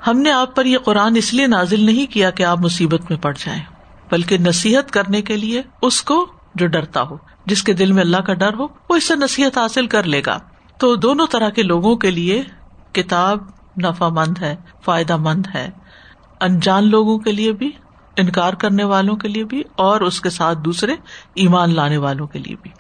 ہم 0.08 0.20
نے 0.20 0.32
آپ 0.32 0.56
پر 0.56 0.66
یہ 0.66 0.78
قرآن 0.78 1.16
اس 1.16 1.34
لیے 1.34 1.48
نازل 1.48 1.86
نہیں 1.86 2.14
کیا 2.14 2.30
کہ 2.30 2.44
آپ 2.44 2.60
مصیبت 2.60 3.02
میں 3.10 3.18
پڑ 3.18 3.34
جائیں، 3.40 3.62
بلکہ 4.12 4.38
نصیحت 4.38 4.92
کرنے 4.92 5.22
کے 5.22 5.38
لیے 5.38 5.62
اس 5.82 6.02
کو 6.02 6.28
جو 6.56 6.68
ڈرتا 6.68 7.02
ہو، 7.02 7.18
جس 7.46 7.64
کے 7.64 7.74
دل 7.74 7.92
میں 7.92 8.04
اللہ 8.04 8.18
کا 8.18 8.34
ڈر 8.34 8.54
ہو، 8.54 8.68
وہ 8.90 8.96
اس 8.96 9.04
سے 9.04 9.16
نصیحت 9.16 9.58
حاصل 9.58 9.88
کر 9.88 10.04
لے 10.04 10.22
گا۔ 10.26 10.40
تو 10.78 10.96
دونوں 10.96 11.28
طرح 11.28 11.50
کے 11.50 11.64
لوگوں 11.64 11.96
کے 11.96 12.12
لیے 12.12 12.44
کتاب 12.92 13.40
نفا 13.84 14.10
مند 14.10 14.38
ہے، 14.42 14.56
فائدہ 14.86 15.18
مند 15.18 15.46
ہے۔ 15.56 15.70
انجان 16.42 16.90
لوگوں 16.90 17.18
کے 17.18 17.32
لیے 17.32 17.52
بھی 17.52 17.72
انکار 18.18 18.54
کرنے 18.54 18.84
والوں 18.84 19.16
کے 19.16 19.28
لیے 19.28 19.44
بھی 19.44 19.64
اور 19.76 20.02
اس 20.02 20.22
کے 20.22 20.30
ساتھ 20.30 20.60
دوسرے 20.60 20.96
ایمان 21.36 21.76
لانے 21.76 21.98
والوں 21.98 22.28
کے 22.28 22.40
لیے 22.40 22.56
بھی۔ 22.62 22.72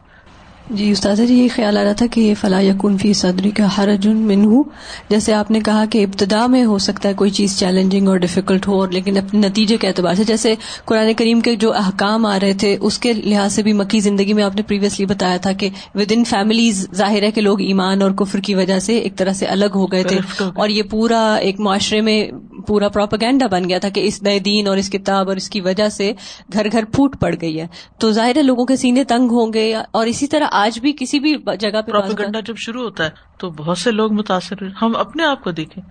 جی 0.70 0.92
استاذہ 0.92 1.24
جی 1.24 1.34
یہ 1.34 1.48
خیال 1.56 1.78
آ 1.78 1.84
رہا 1.84 1.92
تھا 1.92 2.06
کہ 2.08 2.22
یہ 2.22 2.34
فلاح 2.42 2.62
یقن 2.62 2.98
فی 2.98 3.14
صدری 3.14 3.52
کا 3.52 3.78
ہر 3.78 3.96
جن 3.96 4.18
من 4.18 4.46
ہوں 4.46 4.64
جیسے 5.10 5.34
آپ 5.34 5.52
نے 5.52 5.60
کہا 5.60 5.86
کہ 5.86 6.04
ابتدا 6.04 6.48
میں 6.48 6.66
ہو 6.66 6.78
سکتا 6.78 7.10
ہے 7.10 7.14
کوئی 7.14 7.32
چیز 7.32 7.60
چیلنجنگ 7.60 8.08
اور 8.08 8.18
ڈیفیکلٹ 8.18 8.68
ہو 8.68 8.80
اور 8.80 8.90
لیکن 8.90 9.18
اپنے 9.18 9.48
نتیجے 9.48 9.78
کے 9.78 9.88
اعتبار 9.88 10.14
سے 10.14 10.24
جیسے 10.24 10.56
قرآن 10.86 11.14
کریم 11.14 11.42
کے 11.42 11.56
جو 11.56 11.74
احکام 11.74 12.26
آ 12.26 12.40
رہے 12.42 12.54
تھے 12.54 12.78
اس 12.82 13.00
کے 13.00 13.14
لحاظ 13.14 13.54
سے 13.54 13.64
بھی 13.64 13.74
مکی 13.74 14.00
زندگی 14.00 14.34
میں 14.34 14.44
آپ 14.44 14.56
نے 14.56 14.62
پریویسلی 14.62 15.06
بتایا 15.06 15.38
تھا 15.38 15.52
کہ 15.52 15.70
ود 15.96 16.12
ان 16.16 16.24
فیملیز 16.24 16.88
ظاہر 16.96 17.24
ہے 17.24 17.32
کہ 17.32 17.42
لوگ 17.42 17.62
ایمان 17.62 18.02
اور 18.02 18.12
کفر 18.12 18.40
کی 18.40 18.56
وجہ 18.56 18.80
سے 18.80 18.98
ایک 18.98 19.16
طرح 19.16 19.34
سے 19.34 19.46
الگ 19.46 19.76
ہو 19.76 19.92
گئے 19.92 20.04
تھے۔ 20.04 20.18
اور 20.56 20.70
یہ 20.70 20.84
پورا 20.84 21.36
ایک 21.36 21.60
معاشرے 21.60 22.02
میں 22.02 22.32
پورا 22.68 22.88
پروپیگینڈا 22.88 23.48
بن 23.48 23.70
گیا 23.70 23.78
تھا 23.78 23.90
کہ 23.90 24.00
اس 24.00 24.24
نئے 24.24 24.40
دین 24.40 24.68
اور 24.68 24.78
اس 24.78 24.90
کتاب 24.90 25.28
اور 25.28 25.38
اس 25.38 25.50
کی 25.50 25.62
وجہ 25.62 25.90
سے 25.90 26.14
گھر 26.54 26.68
گھر 26.72 26.86
پھوٹ 26.86 27.20
پڑ 27.20 27.36
گئی 27.42 27.60
ہے۔ 27.60 27.68
تو 27.98 28.12
ظاہر 28.12 28.38
ہے 28.38 28.42
لوگوں 28.42 28.66
کے 28.66 28.76
سینے 28.76 29.04
تنگ 29.04 29.32
ہوں 29.32 29.54
گے 29.54 29.76
اور 29.92 30.06
اسی 30.06 30.28
طرح 30.28 30.48
آج 30.58 30.80
بھی 30.80 30.94
کسی 31.00 31.20
بھی 31.20 31.34
جگہ 31.60 31.82
پہ 31.82 31.92
پروپیگنڈا 31.92 32.40
جب 32.40 32.58
شروع 32.58 32.84
ہوتا 32.84 33.06
ہے 33.06 33.10
تو 33.38 33.50
بہت 33.50 33.78
سے 33.78 33.92
لوگ 33.92 34.14
متاثر 34.14 34.64
ہم 34.82 34.96
اپنے 34.96 35.24
آپ 35.24 35.44
کو 35.44 35.52
دیکھیں 35.52 35.84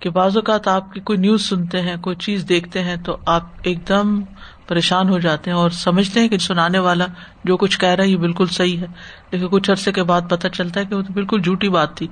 کہ 0.00 0.10
بعض 0.10 0.36
اوقات 0.36 0.68
آپ 0.68 0.92
کی 0.92 1.00
کوئی 1.00 1.18
نیوز 1.18 1.48
سنتے 1.48 1.80
ہیں 1.82 1.96
کوئی 1.96 2.16
چیز 2.16 2.44
دیکھتے 2.48 2.82
ہیں 2.82 2.96
تو 2.96 3.16
آپ 3.26 3.42
ایک 3.62 3.88
دم 3.88 4.20
پریشان 4.66 5.08
ہو 5.08 5.18
جاتے 5.18 5.50
ہیں 5.50 5.58
اور 5.58 5.70
سمجھتے 5.70 6.20
ہیں 6.20 6.28
کہ 6.28 6.38
سنانے 6.38 6.78
والا 6.78 7.06
جو 7.44 7.56
کچھ 7.56 7.78
کہہ 7.78 7.88
رہا 7.88 8.04
ہے 8.04 8.08
یہ 8.08 8.16
بالکل 8.16 8.46
صحیح 8.46 8.78
ہے۔ 8.78 8.86
لیکن 9.32 9.48
کچھ 9.48 9.70
عرصے 9.70 9.92
کے 9.92 10.02
بعد 10.02 10.22
پتہ 10.30 10.48
چلتا 10.48 10.80
ہے 10.80 10.84
کہ 10.84 10.94
وہ 10.94 11.02
تو 11.02 11.12
بالکل 11.12 11.42
جھوٹی 11.42 11.68
بات 11.68 11.96
تھی۔ 11.96 12.06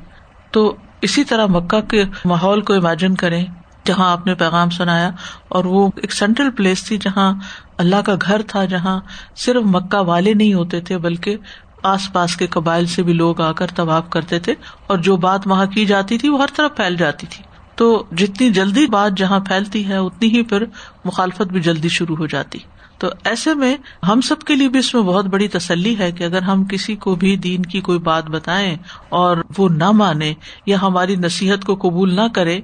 تو 0.52 0.76
اسی 1.00 1.24
طرح 1.24 1.46
مکہ 1.46 1.80
کے 1.80 2.04
ماحول 2.24 2.60
کو 2.60 2.72
امیجن 2.72 3.14
کریں 3.14 3.44
جہاں 3.86 4.10
آپ 4.12 4.26
نے 4.26 4.34
پیغام 4.34 4.70
سنایا 4.70 5.10
اور 5.48 5.64
وہ 5.64 5.90
ایک 5.96 6.12
سینٹرل 6.12 6.50
پلیس 6.50 6.84
تھی 6.84 6.96
جہاں 6.96 7.32
اللہ 7.78 7.96
کا 8.04 8.14
گھر 8.22 8.42
تھا 8.42 8.64
جہاں 8.64 9.00
صرف 9.36 9.62
مکہ 9.64 9.98
والے 9.98 10.34
نہیں 10.34 10.54
ہوتے 10.54 10.80
تھے 10.80 10.98
بلکہ 10.98 11.36
آس 11.84 12.12
پاس 12.12 12.36
کے 12.36 12.46
قبائل 12.46 12.86
سے 12.86 13.02
بھی 13.02 13.12
لوگ 13.12 13.40
آ 13.40 13.52
کر 13.52 13.66
طباف 13.66 14.10
کرتے 14.10 14.38
تھے 14.38 14.54
اور 14.86 14.98
جو 14.98 15.16
بات 15.16 15.46
وہاں 15.46 15.66
کی 15.66 15.86
جاتی 15.86 16.18
تھی 16.18 16.28
وہ 16.28 16.40
ہر 16.40 16.46
طرف 16.56 16.76
پھیل 16.76 16.96
جاتی 16.96 17.26
تھی۔ 17.26 17.44
تو 17.76 18.04
جتنی 18.12 18.50
جلدی 18.50 18.86
بات 18.86 19.12
جہاں 19.16 19.40
پھیلتی 19.40 19.88
ہے 19.88 19.96
اتنی 19.96 20.28
ہی 20.28 20.42
پھر 20.42 20.64
مخالفت 21.04 21.42
بھی 21.42 21.60
جلدی 21.60 21.88
شروع 21.88 22.16
ہو 22.16 22.26
جاتی۔ 22.26 22.58
تو 22.98 23.08
ایسے 23.24 23.54
میں 23.54 23.76
ہم 24.08 24.20
سب 24.20 24.38
کے 24.40 24.54
لیے 24.54 24.68
بھی 24.68 24.78
اس 24.78 24.94
میں 24.94 25.02
بہت 25.02 25.24
بڑی 25.24 25.48
تسلی 25.48 25.98
ہے 25.98 26.12
کہ 26.12 26.24
اگر 26.24 26.42
ہم 26.42 26.64
کسی 26.64 26.96
کو 26.96 27.14
بھی 27.14 27.36
دین 27.36 27.62
کی 27.62 27.80
کوئی 27.80 27.98
بات 27.98 28.30
بتائیں 28.30 28.76
اور 29.08 29.36
وہ 29.58 29.68
نہ 29.68 29.90
مانے 29.90 30.34
یا 30.66 30.76
ہماری 30.82 31.16
نصیحت 31.16 31.64
کو 31.64 31.74
قبول 31.74 32.14
نہ 32.14 32.28
کرے 32.34 32.60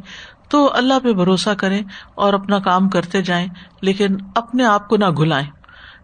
تو 0.48 0.70
اللہ 0.74 0.94
پہ 1.02 1.12
بھروسہ 1.12 1.50
کریں 1.50 1.82
اور 2.14 2.32
اپنا 2.32 2.58
کام 2.58 2.88
کرتے 2.88 3.22
جائیں 3.22 3.46
لیکن 3.80 4.16
اپنے 4.34 4.64
آپ 4.64 4.88
کو 4.88 4.96
نہ 4.96 5.10
گلائیں 5.18 5.46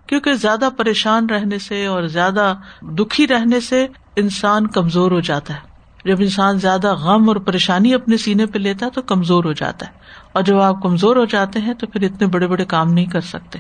کیونکہ 0.07 0.33
زیادہ 0.33 0.69
پریشان 0.77 1.31
رہنے 1.31 1.59
سے 1.59 1.87
اور 1.87 2.03
زیادہ 2.03 2.55
دکھی 2.83 3.27
رہنے 3.27 3.61
سے 3.61 3.87
انسان 4.17 4.67
کمزور 4.67 5.11
ہو 5.11 5.21
جاتا 5.21 5.55
ہے۔ 5.55 5.77
جب 6.05 6.17
انسان 6.19 6.59
زیادہ 6.59 6.95
غم 6.95 7.29
اور 7.29 7.37
پریشانی 7.37 7.95
اپنے 7.95 8.17
سینے 8.17 8.47
پہ 8.47 8.59
لیتا 8.59 8.87
ہے 8.87 8.91
تو 8.91 9.03
کمزور 9.03 9.45
ہو 9.45 9.53
جاتا 9.53 9.87
ہے۔ 9.87 9.91
اور 10.33 10.43
جب 10.43 10.61
آپ 10.61 10.83
کمزور 10.83 11.17
ہو 11.17 11.25
جاتے 11.25 11.61
ہیں 11.61 11.75
تو 11.75 11.87
پھر 11.87 12.03
اتنے 12.03 12.27
بڑے 12.27 12.47
بڑے 12.47 12.65
کام 12.65 12.93
نہیں 12.93 13.07
کر 13.07 13.21
سکتے۔ 13.21 13.59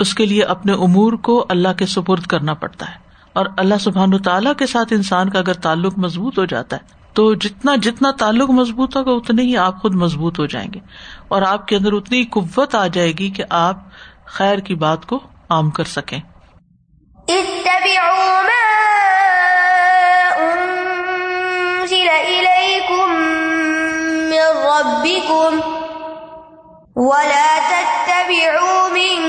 اس 0.00 0.14
کے 0.14 0.26
لیے 0.26 0.42
اپنے 0.42 0.72
امور 0.72 1.12
کو 1.12 1.46
اللہ 1.48 1.68
کے 1.78 1.86
سپرد 1.86 2.22
کرنا 2.22 2.54
پڑتا 2.54 2.88
ہے۔ 2.88 2.94
اور 3.32 3.46
اللہ 3.56 3.74
سبحان 3.80 4.18
تعالیٰ 4.18 4.52
کے 4.58 4.66
ساتھ 4.66 4.92
انسان 4.92 5.30
کا 5.30 5.38
اگر 5.38 5.52
تعلق 5.52 5.98
مضبوط 5.98 6.38
ہو 6.38 6.44
جاتا 6.44 6.76
ہے 6.76 6.82
تو 7.12 7.34
جتنا 7.34 7.74
جتنا 7.82 8.10
تعلق 8.10 8.50
مضبوط 8.50 8.96
ہوگا 8.96 9.10
اتنے 9.10 9.42
ہی 9.42 9.56
آپ 9.56 9.82
خود 9.82 9.94
مضبوط 9.94 10.38
ہو 10.38 10.46
جائیں 10.46 10.68
گے۔ 10.74 10.80
اور 11.28 11.42
آپ 11.42 11.68
کے 11.68 11.76
اندر 11.76 11.92
اتنی 11.92 12.24
قوت 12.24 12.74
آ 12.74 12.86
جائے 12.86 13.12
گی 13.12 13.30
کہ 13.30 13.44
آپ 13.50 13.78
خیر 14.24 14.58
کی 14.58 14.74
بات 14.74 15.06
کو 15.06 15.20
عام 15.50 15.70
کر 15.70 15.84
سکیں۔ 15.84 16.20
ولا 26.96 27.58
تتبعوا 27.70 28.88
من 28.88 29.22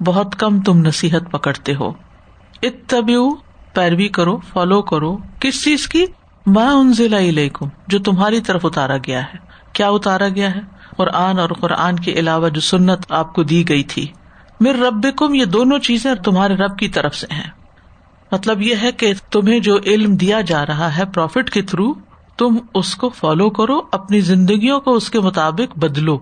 بہت 0.04 0.36
کم 0.36 0.60
تم 0.60 0.78
نصیحت 0.78 1.30
پکڑتے 1.30 1.74
ہو۔ 1.74 1.92
اتبیو 2.62 3.30
پیروی 3.72 4.08
کرو 4.08 4.36
فالو 4.36 4.82
کرو۔ 4.82 5.16
کس 5.40 5.64
چیز 5.64 5.88
کی؟ 5.88 6.06
ماں 6.46 6.72
ان 6.72 6.92
ضلع 6.92 7.18
جو 7.86 7.98
تمہاری 7.98 8.40
طرف 8.40 8.66
اتارا 8.66 8.96
گیا 8.96 9.22
ہے۔ 9.22 9.36
کیا 9.72 9.88
اتارا 9.88 10.28
گیا 10.28 10.54
ہے؟ 10.54 10.60
قرآن 10.96 11.38
اور 11.38 11.48
قرآن 11.60 11.96
کے 11.96 12.12
علاوہ 12.12 12.48
جو 12.48 12.60
سنت 12.60 13.12
آپ 13.12 13.34
کو 13.34 13.42
دی 13.42 13.68
گئی 13.68 13.82
تھی۔ 13.82 14.06
میر 14.60 14.74
رب 14.74 15.06
کم 15.16 15.34
یہ 15.34 15.44
دونوں 15.44 15.78
چیزیں 15.78 16.14
تمہارے 16.14 16.54
رب 16.54 16.78
کی 16.78 16.88
طرف 16.88 17.16
سے 17.16 17.26
ہیں۔ 17.34 17.50
مطلب 18.32 18.62
یہ 18.62 18.74
ہے 18.82 18.92
کہ 18.92 19.12
تمہیں 19.30 19.58
جو 19.58 19.78
علم 19.86 20.16
دیا 20.16 20.40
جا 20.40 20.66
رہا 20.66 20.96
ہے 20.96 21.04
پروفٹ 21.14 21.50
کے 21.50 21.62
تھرو، 21.62 21.94
تم 22.36 22.56
اس 22.74 22.94
کو 22.94 23.08
فالو 23.08 23.50
کرو، 23.50 23.80
اپنی 23.92 24.20
زندگیوں 24.20 24.80
کو 24.80 24.94
اس 24.94 25.10
کے 25.10 25.20
مطابق 25.20 25.78
بدلو۔ 25.78 26.18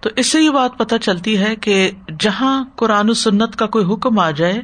تو 0.00 0.10
اس 0.16 0.26
سے 0.26 0.40
یہ 0.40 0.50
بات 0.50 0.78
پتہ 0.78 0.94
چلتی 1.02 1.38
ہے 1.38 1.56
کہ 1.56 1.90
جہاں 2.20 2.64
قرآن 2.76 3.10
و 3.10 3.14
سنت 3.14 3.56
کا 3.56 3.66
کوئی 3.66 3.92
حکم 3.92 4.18
آ 4.18 4.30
جائے، 4.30 4.62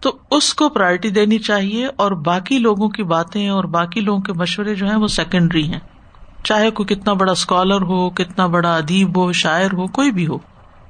تو 0.00 0.12
اس 0.30 0.54
کو 0.54 0.68
پرائرٹی 0.68 1.10
دینی 1.10 1.38
چاہیے 1.38 1.88
اور 1.96 2.12
باقی 2.12 2.58
لوگوں 2.58 2.88
کی 2.88 3.02
باتیں 3.02 3.48
اور 3.48 3.64
باقی 3.64 4.00
لوگوں 4.00 4.22
کے 4.22 4.32
مشورے 4.32 4.74
جو 4.74 4.86
ہیں 4.86 4.96
وہ 4.96 5.06
سیکنڈری 5.06 5.72
ہیں۔ 5.72 5.80
چاہے 6.44 6.70
کوئی 6.70 6.94
کتنا 6.94 7.12
بڑا 7.12 7.32
اسکالر 7.32 7.82
ہو، 7.82 8.10
کتنا 8.10 8.46
بڑا 8.46 8.76
ادیب 8.76 9.16
ہو، 9.16 9.32
شاعر 9.32 9.72
ہو، 9.72 9.86
کوئی 9.86 10.10
بھی 10.10 10.26
ہو، 10.26 10.38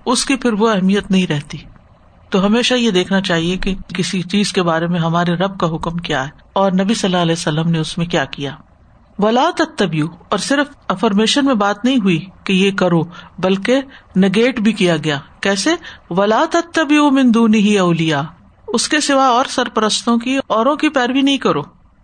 اس 0.06 0.24
کی 0.24 0.36
پھر 0.36 0.52
وہ 0.52 0.68
اہمیت 0.68 1.10
نہیں 1.10 1.26
رہتی۔ 1.26 1.58
تو 2.34 2.46
ہمیشہ 2.46 2.74
یہ 2.74 2.90
دیکھنا 2.90 3.20
چاہیے 3.20 3.56
کہ 3.56 3.74
کسی 3.94 4.22
چیز 4.22 4.52
کے 4.52 4.62
بارے 4.62 4.86
میں 4.86 5.00
ہمارے 5.00 5.34
رب 5.34 5.60
کا 5.60 5.66
حکم 5.66 5.96
کیا 5.96 6.24
ہے 6.24 6.30
اور 6.52 6.72
نبی 6.72 6.94
صلی 6.94 7.12
اللہ 7.12 7.22
علیہ 7.22 7.32
وسلم 7.32 7.70
نے 7.70 7.78
اس 7.78 7.98
میں 7.98 8.06
کیا 8.06 8.24
کیا۔ 8.24 8.50
ولا 9.18 9.50
تبیو 9.76 10.06
اور 10.28 10.38
صرف 10.38 10.66
افرمیشن 10.88 11.44
میں 11.44 11.54
بات 11.54 11.84
نہیں 11.84 11.96
ہوئی 11.96 12.26
کہ 12.44 12.52
یہ 12.52 12.70
کرو، 12.70 13.02
بلکہ 13.38 13.80
نگیٹ 14.16 14.60
بھی 14.60 14.72
کیا 14.72 14.96
گیا۔ 14.96 15.18
کیسے؟ 15.40 15.70
ولا 16.10 16.44
تبیو 16.72 17.10
مندونی 17.10 17.58
ہی 17.58 17.78
اولیا 17.78 18.22
اس 18.68 18.88
کے 18.88 19.00
سوا 19.00 19.26
اور 19.26 19.44
سرپرستوں 19.48 20.18
کی، 20.18 20.38
اوروں 20.46 20.76
کی 20.76 20.88
پیروی 20.88 21.22
نہیں 21.22 21.38
کرو۔ 21.38 21.62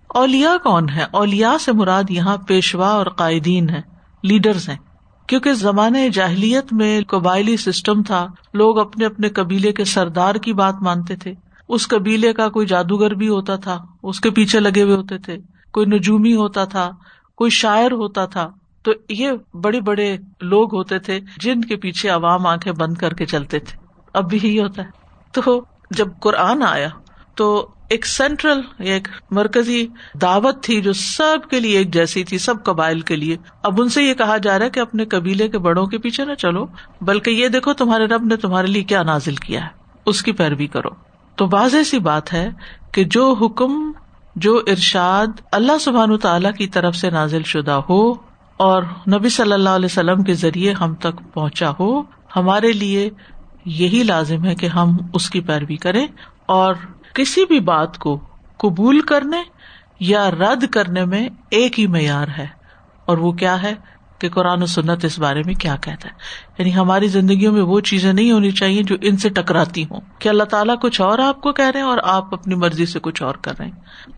اولیا 0.09 0.57
کون 0.63 0.89
ہے 0.89 1.05
اولیا 1.11 1.57
سے 1.61 1.73
مراد 1.73 2.11
یہاں 2.11 2.37
پیشوا 2.37 2.89
اور 2.89 3.07
قائدین 3.07 3.71
ہے 3.71 3.81
لیڈرز 4.23 4.69
ہیں۔ 4.69 4.77
کیونکہ 5.31 5.53
زمانے 5.53 6.09
جاہلیت 6.09 6.73
میں 6.73 7.01
قبائلی 7.09 7.57
سسٹم 7.57 8.03
تھا، 8.03 8.27
لوگ 8.55 8.79
اپنے 8.79 9.07
اپنے 9.07 9.29
قبیلے 9.29 9.73
کے 9.73 9.85
سردار 9.85 10.35
کی 10.35 10.53
بات 10.53 10.75
مانتے 10.83 11.17
تھے۔ 11.17 11.35
اس 11.69 11.89
قبیلے 11.89 12.33
کا 12.33 12.49
کوئی 12.49 12.67
جادوگر 12.67 13.15
بھی 13.15 13.29
ہوتا 13.29 13.57
تھا، 13.57 13.85
اس 14.03 14.21
کے 14.21 14.31
پیچھے 14.31 14.61
لگے 14.61 14.83
ہوئے 14.83 14.97
ہوتے 14.97 15.19
تھے۔ 15.19 15.39
کوئی 15.73 15.87
نجومی 15.87 16.35
ہوتا 16.35 16.65
تھا، 16.65 16.91
کوئی 17.37 17.51
شاعر 17.51 17.93
ہوتا 17.93 18.27
تھا۔ 18.27 18.51
تو 18.83 18.93
یہ 19.09 19.31
بڑے 19.55 19.81
بڑے 19.81 20.17
لوگ 20.41 20.75
ہوتے 20.75 20.99
تھے 20.99 21.21
جن 21.41 21.61
کے 21.61 21.77
پیچھے 21.77 22.09
عوام 22.09 22.47
آنکھیں 22.47 22.73
بند 22.73 22.95
کر 22.95 23.15
کے 23.15 23.27
چلتے 23.27 23.59
تھے۔ 23.59 23.79
اب 24.15 24.31
بھی 24.31 24.39
یہی 24.43 24.61
ہوتا 24.61 24.83
ہے۔ 24.83 24.89
تو 25.33 25.65
جب 25.91 26.09
قرآن 26.21 26.63
آیا، 26.63 26.89
تو 27.35 27.69
ایک 27.91 28.07
سینٹرل 28.07 28.61
ایک 28.79 29.09
مرکزی 29.31 29.87
دعوت 30.23 30.63
تھی 30.63 30.81
جو 30.81 30.93
سب 30.93 31.49
کے 31.51 31.61
لیے 31.61 31.79
ایک 31.79 31.93
جیسی 31.95 32.25
تھی، 32.25 32.39
سب 32.39 32.63
قبائل 32.65 33.01
کے 33.01 33.17
لیے۔ 33.17 33.37
اب 33.63 33.81
ان 33.83 33.89
سے 33.89 34.03
یہ 34.03 34.15
کہا 34.15 34.37
جا 34.37 34.59
رہا 34.59 34.65
ہے 34.65 34.71
کہ 34.71 34.81
اپنے 34.81 35.05
قبیلے 35.05 35.49
کے 35.49 35.59
بڑوں 35.59 35.87
کے 35.87 35.99
پیچھے 35.99 36.25
نہ 36.25 36.35
چلو، 36.35 36.67
بلکہ 37.01 37.31
یہ 37.31 37.49
دیکھو 37.49 37.73
تمہارے 37.73 38.05
رب 38.05 38.25
نے 38.25 38.37
تمہارے 38.37 38.67
لیے 38.67 38.83
کیا 38.83 39.03
نازل 39.03 39.35
کیا 39.35 39.63
ہے، 39.63 39.69
اس 40.07 40.23
کی 40.23 40.33
پیروی 40.33 40.67
کرو۔ 40.67 40.91
تو 41.37 41.47
بعض 41.47 41.75
ایسی 41.75 41.99
بات 41.99 42.33
ہے 42.33 42.49
کہ 42.93 43.05
جو 43.05 43.33
حکم، 43.33 43.93
جو 44.37 44.57
ارشاد 44.67 45.41
اللہ 45.53 45.79
سبحان 45.81 46.17
تعالی 46.19 46.49
کی 46.59 46.67
طرف 46.67 46.97
سے 46.97 47.11
نازل 47.11 47.43
شدہ 47.43 47.81
ہو 47.89 48.11
اور 48.57 48.83
نبی 49.09 49.29
صلی 49.29 49.53
اللہ 49.53 49.69
علیہ 49.69 49.93
وسلم 49.93 50.23
کے 50.23 50.35
ذریعے 50.35 50.73
ہم 50.73 50.95
تک 50.95 51.35
پہنچا 51.35 51.73
ہو، 51.81 52.03
ہمارے 52.37 52.73
لیے 52.73 53.11
یہی 53.65 54.03
لازم 54.03 54.45
ہے 54.45 54.55
کہ 54.55 54.67
ہم 54.67 54.97
اس 55.15 55.31
کی 55.31 55.41
پیروی 55.41 55.77
کریں 55.77 56.07
اور 56.47 56.75
کسی 57.15 57.45
بھی 57.45 57.61
بات 57.61 57.99
کو 57.99 58.21
قبول 58.57 59.01
کرنے 59.01 59.43
یا 60.01 60.31
رد 60.31 60.65
کرنے 60.71 61.05
میں 61.05 61.29
ایک 61.51 61.81
ہی 61.81 61.87
معیار 61.87 62.29
ہے۔ 62.39 62.47
اور 63.05 63.19
وہ 63.19 63.33
کیا 63.33 63.63
ہے 63.63 63.75
کہ 64.19 64.29
قرآن 64.29 64.63
و 64.63 64.67
سنت 64.67 65.05
اس 65.05 65.19
بارے 65.19 65.43
میں 65.47 65.55
کیا 65.55 65.77
کہتا 65.81 66.09
ہے۔ 66.09 66.15
یعنی 66.59 66.75
ہماری 66.75 67.09
زندگیوں 67.09 67.53
میں 67.53 67.63
وہ 67.63 67.81
چیزیں 67.81 68.13
نہیں 68.13 68.33
ہونی 68.33 68.51
چاہیے 68.51 68.83
جو 68.83 68.97
ان 69.03 69.17
سے 69.17 69.29
ٹکراتی 69.29 69.85
ہوں۔ 69.85 70.01
کہ 70.19 70.29
اللہ 70.29 70.45
تعالیٰ 70.45 70.75
کچھ 70.83 71.01
اور 71.01 71.19
آپ 71.19 71.41
کو 71.41 71.53
کہہ 71.53 71.71
رہے 71.71 71.81
ہیں 71.81 71.87
اور 71.87 71.99
آپ 72.03 72.35
اپنی 72.35 72.55
مرضی 72.55 72.87
سے 72.87 73.01
کچھ 73.01 73.23
اور 73.23 73.35
کر 73.35 73.53
رہے 73.59 73.65
ہیں۔ 73.65 73.73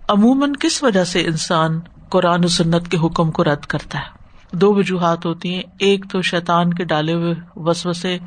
عموماً 0.08 0.52
کس 0.60 0.82
وجہ 0.82 1.04
سے 1.04 1.20
انسان 1.20 1.80
قرآن 2.08 2.44
و 2.44 2.48
سنت 2.48 2.88
کے 2.88 2.96
حکم 2.96 3.30
کو 3.30 3.44
رد 3.44 3.66
کرتا 3.66 3.98
ہے؟ 3.98 4.22
دو 4.56 4.74
وجوہات 4.74 5.26
ہوتی 5.26 5.54
ہیں۔ 5.54 5.62
ایک 5.78 6.04
تو 6.12 6.22
شیطان 6.22 6.74
کے 6.74 6.84
ڈالے 6.84 7.12
ہوئے 7.12 7.34
وسوسے 7.56 8.18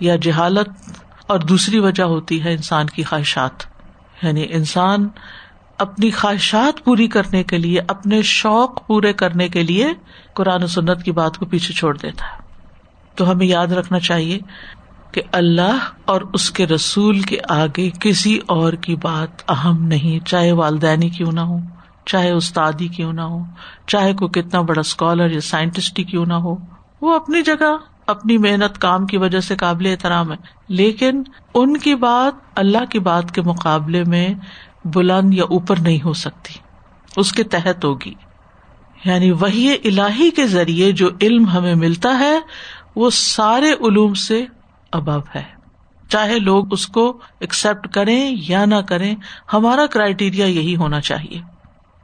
یا 0.00 0.16
جہالت، 0.16 0.68
اور 1.26 1.38
دوسری 1.38 1.78
وجہ 1.78 2.02
ہوتی 2.02 2.44
ہے 2.44 2.52
انسان 2.52 2.86
کی 2.86 3.02
خواہشات۔ 3.02 3.69
یعنی 4.22 4.46
انسان 4.50 5.08
اپنی 5.78 6.10
خواہشات 6.10 6.84
پوری 6.84 7.06
کرنے 7.06 7.42
کے 7.42 7.58
لیے، 7.58 7.80
اپنے 7.88 8.22
شوق 8.22 8.86
پورے 8.86 9.12
کرنے 9.12 9.48
کے 9.48 9.62
لیے 9.62 9.92
قرآن 10.34 10.62
و 10.62 10.66
سنت 10.66 11.02
کی 11.02 11.12
بات 11.12 11.38
کو 11.38 11.46
پیچھے 11.46 11.74
چھوڑ 11.74 11.96
دیتا 11.96 12.24
ہے۔ 12.24 12.42
تو 13.14 13.30
ہمیں 13.30 13.46
یاد 13.46 13.66
رکھنا 13.66 13.98
چاہیے 13.98 14.38
کہ 15.12 15.22
اللہ 15.32 15.78
اور 16.04 16.20
اس 16.34 16.50
کے 16.50 16.66
رسول 16.66 17.20
کے 17.20 17.36
آگے 17.48 17.90
کسی 18.00 18.38
اور 18.46 18.72
کی 18.72 18.96
بات 18.96 19.50
اہم 19.50 19.82
نہیں۔ 19.82 20.26
چاہے 20.26 20.52
والدینی 20.52 21.08
کیوں 21.08 21.32
نہ 21.32 21.40
ہو، 21.40 21.56
چاہے 22.06 22.30
استادی 22.30 22.88
کیوں 22.88 23.12
نہ 23.12 23.20
ہو، 23.20 23.42
چاہے 23.86 24.12
کوئی 24.14 24.42
کتنا 24.42 24.60
بڑا 24.60 24.80
اسکالر 24.80 25.30
یا 25.30 25.40
سائنٹسٹ 25.40 25.98
ہی 25.98 26.04
کیوں 26.04 26.26
نہ 26.26 26.34
ہو، 26.34 26.56
وہ 27.00 27.14
اپنی 27.14 27.42
جگہ 27.42 27.76
اپنی 28.10 28.38
محنت 28.38 28.78
کام 28.78 29.06
کی 29.06 29.16
وجہ 29.16 29.40
سے 29.40 29.56
قابل 29.56 29.86
احترام 29.86 30.32
ہے۔ 30.32 30.36
لیکن 30.68 31.22
ان 31.54 31.76
کی 31.76 31.94
بات 31.94 32.58
اللہ 32.58 32.84
کی 32.90 32.98
بات 32.98 33.34
کے 33.34 33.42
مقابلے 33.42 34.04
میں 34.04 34.34
بلند 34.84 35.34
یا 35.34 35.44
اوپر 35.44 35.76
نہیں 35.80 35.98
ہو 36.04 36.12
سکتی۔ 36.12 36.54
اس 37.16 37.32
کے 37.32 37.42
تحت 37.42 37.84
ہوگی۔ 37.84 38.14
یعنی 39.04 39.30
وہی 39.30 39.74
الہی 39.84 40.30
کے 40.30 40.46
ذریعے 40.46 40.92
جو 40.92 41.08
علم 41.22 41.48
ہمیں 41.48 41.74
ملتا 41.74 42.18
ہے، 42.18 42.38
وہ 42.96 43.10
سارے 43.10 43.72
علوم 43.72 44.14
سے 44.14 44.44
ابب 44.92 45.20
ہے۔ 45.34 45.42
چاہے 46.08 46.38
لوگ 46.38 46.72
اس 46.72 46.86
کو 46.86 47.18
ایکسپٹ 47.40 47.88
کریں 47.88 48.36
یا 48.48 48.64
نہ 48.64 48.74
کریں، 48.74 49.14
ہمارا 49.52 49.86
کرائٹیریا 49.86 50.46
یہی 50.46 50.76
ہونا 50.76 51.00
چاہیے۔ 51.00 51.40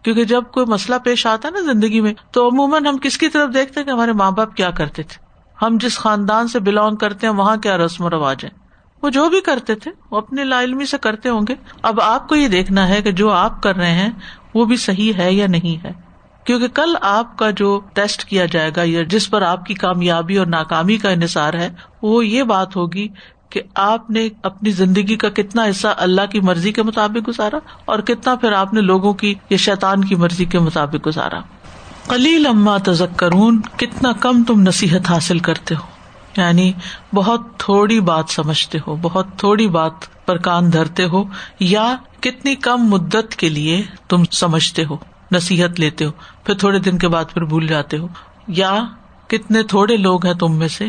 کیونکہ 0.03 0.25
جب 0.25 0.43
کوئی 0.53 0.67
مسئلہ 0.67 0.97
پیش 1.05 1.27
آتا 1.27 1.49
ہے 1.49 1.53
نا 1.53 1.73
زندگی 1.73 2.01
میں، 2.01 2.15
تو 2.31 2.49
عموماً 2.49 2.87
ہم 2.87 2.99
کس 2.99 3.19
کی 3.19 3.29
طرف 3.29 3.55
دیکھتے 3.55 3.85
کہ 3.85 3.91
ہمارے 3.91 4.13
ماں 4.13 4.31
باپ 4.31 4.57
کیا 4.57 4.71
کرتے 4.71 5.03
تھے؟ 5.03 5.26
ہم 5.63 5.79
جس 5.81 5.99
خاندان 5.99 6.49
سے 6.49 6.61
بلونگ 6.61 6.97
کرتے 6.97 7.27
ہیں، 7.27 7.35
وہاں 7.35 7.57
کیا 7.57 7.77
رسم 7.77 8.05
و 8.05 8.11
رواج 8.11 8.45
ہے؟ 8.45 8.49
وہ 9.03 9.11
جو 9.11 9.29
بھی 9.29 9.41
کرتے 9.41 9.75
تھے، 9.75 9.91
وہ 10.11 10.17
اپنی 10.17 10.45
لا 10.45 10.63
علمی 10.63 10.87
سے 10.87 10.99
کرتے 10.99 11.29
ہوں 11.29 11.41
گے۔ 11.49 11.55
اب 11.83 12.01
آپ 12.01 12.29
کو 12.29 12.35
یہ 12.35 12.49
دیکھنا 12.49 12.89
ہے 12.89 13.03
کہ 13.03 13.13
جو 13.13 13.31
آپ 13.31 13.63
کر 13.63 13.77
رہے 13.77 13.91
ہیں، 13.91 14.11
وہ 14.55 14.65
بھی 14.65 14.77
صحیح 14.77 15.13
ہے 15.19 15.33
یا 15.33 15.47
نہیں 15.47 15.85
ہے۔ 15.85 15.93
کیونکہ 16.45 16.69
کل 16.69 16.95
آپ 17.01 17.39
کا 17.39 17.51
جو 17.51 17.81
ٹیسٹ 17.93 18.25
کیا 18.25 18.47
جائے 18.47 18.71
گا، 18.77 18.83
یا 18.85 19.03
جس 19.03 19.31
پر 19.31 19.43
آپ 19.43 19.67
کی 19.67 19.75
کامیابی 19.75 20.37
اور 20.37 20.47
ناکامی 20.47 20.97
کا 20.97 21.11
انحصار 21.11 21.55
ہے، 21.55 21.71
وہ 22.03 22.27
یہ 22.27 22.43
بات 22.43 22.77
ہوگی 22.77 23.09
کہ 23.51 23.63
آپ 23.75 24.11
نے 24.11 24.29
اپنی 24.43 24.71
زندگی 24.71 25.17
کا 25.17 25.29
کتنا 25.29 25.65
حصہ 25.71 25.89
اللہ 25.97 26.27
کی 26.31 26.41
مرضی 26.41 26.73
کے 26.73 26.83
مطابق 26.83 27.29
گزارا 27.29 27.57
اور 27.85 27.99
کتنا 27.99 28.35
پھر 28.35 28.53
آپ 28.53 28.75
نے 28.75 28.81
لوگوں 28.81 29.15
کی 29.15 29.35
یا 29.51 29.57
شیطان 29.57 30.05
کی 30.05 30.15
مرضی 30.15 30.45
کے 30.45 30.59
مطابق 30.59 31.07
گزارا۔ 31.07 31.41
کلیل 32.09 32.47
اما 32.47 32.77
تزکرون 32.79 33.61
کتنا 33.77 34.13
کم 34.13 34.45
تم 34.45 34.61
نصیحت 34.61 35.11
حاصل 35.11 35.39
کرتے 35.39 35.75
ہو۔ 35.75 35.81
یعنی 36.37 36.73
بہت 37.15 37.41
تھوڑی 37.59 38.01
بات 38.01 38.25
سمجھتے 38.29 38.79
ہو، 38.87 38.97
بہت 38.97 39.27
تھوڑی 39.37 39.69
بات 39.69 40.27
پر 40.27 40.37
کان 40.37 40.73
دھرتے 40.73 41.05
ہو، 41.05 41.25
یا 41.61 41.97
کتنی 42.21 42.55
کم 42.55 42.89
مدت 42.91 43.35
کے 43.35 43.49
لیے 43.49 43.83
تم 44.09 44.25
سمجھتے 44.25 44.85
ہو، 44.85 44.97
نصیحت 45.33 45.81
لیتے 45.81 46.05
ہو، 46.05 46.11
پھر 46.45 46.55
تھوڑے 46.55 46.79
دن 46.79 46.99
کے 46.99 47.09
بعد 47.09 47.25
پھر 47.35 47.45
بھول 47.45 47.67
جاتے 47.67 47.99
ہو۔ 47.99 48.09
یا 48.49 48.83
کتنے 49.27 49.63
تھوڑے 49.63 49.97
لوگ 49.97 50.27
ہیں 50.27 50.35
تم 50.35 50.59
میں 50.59 50.69
سے 50.69 50.89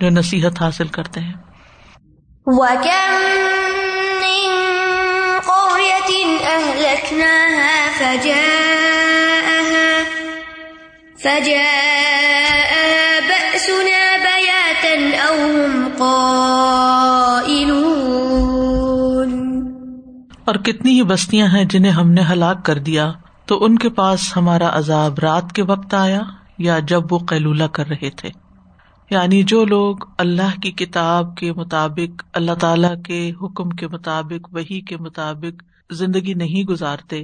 جو 0.00 0.10
نصیحت 0.10 0.62
حاصل 0.62 0.88
کرتے 0.88 1.20
ہیں۔ 1.20 1.32
اور 20.44 20.54
کتنی 20.54 20.92
ہی 20.92 21.02
بستیاں 21.02 21.46
ہیں 21.46 21.64
جنہیں 21.64 21.92
ہم 21.92 22.10
نے 22.10 22.22
ہلاک 22.32 22.64
کر 22.64 22.78
دیا، 22.78 23.12
تو 23.46 23.64
ان 23.64 23.78
کے 23.78 23.88
پاس 23.88 24.36
ہمارا 24.36 24.78
عذاب 24.78 25.18
رات 25.18 25.52
کے 25.52 25.62
وقت 25.62 25.94
آیا 25.94 26.20
یا 26.58 26.78
جب 26.78 27.12
وہ 27.12 27.18
قیلولہ 27.18 27.64
کر 27.64 27.86
رہے 27.86 28.10
تھے؟ 28.10 28.28
یعنی 29.10 29.42
جو 29.42 29.64
لوگ 29.64 29.96
اللہ 30.18 30.60
کی 30.62 30.70
کتاب 30.70 31.36
کے 31.36 31.52
مطابق، 31.52 32.22
اللہ 32.34 32.52
تعالی 32.52 33.02
کے 33.04 33.32
حکم 33.42 33.70
کے 33.70 33.88
مطابق 33.88 34.54
وہی 34.54 34.80
کے 34.80 34.96
مطابق 34.96 35.62
زندگی 35.92 36.34
نہیں 36.34 36.66
گزارتے 36.66 37.22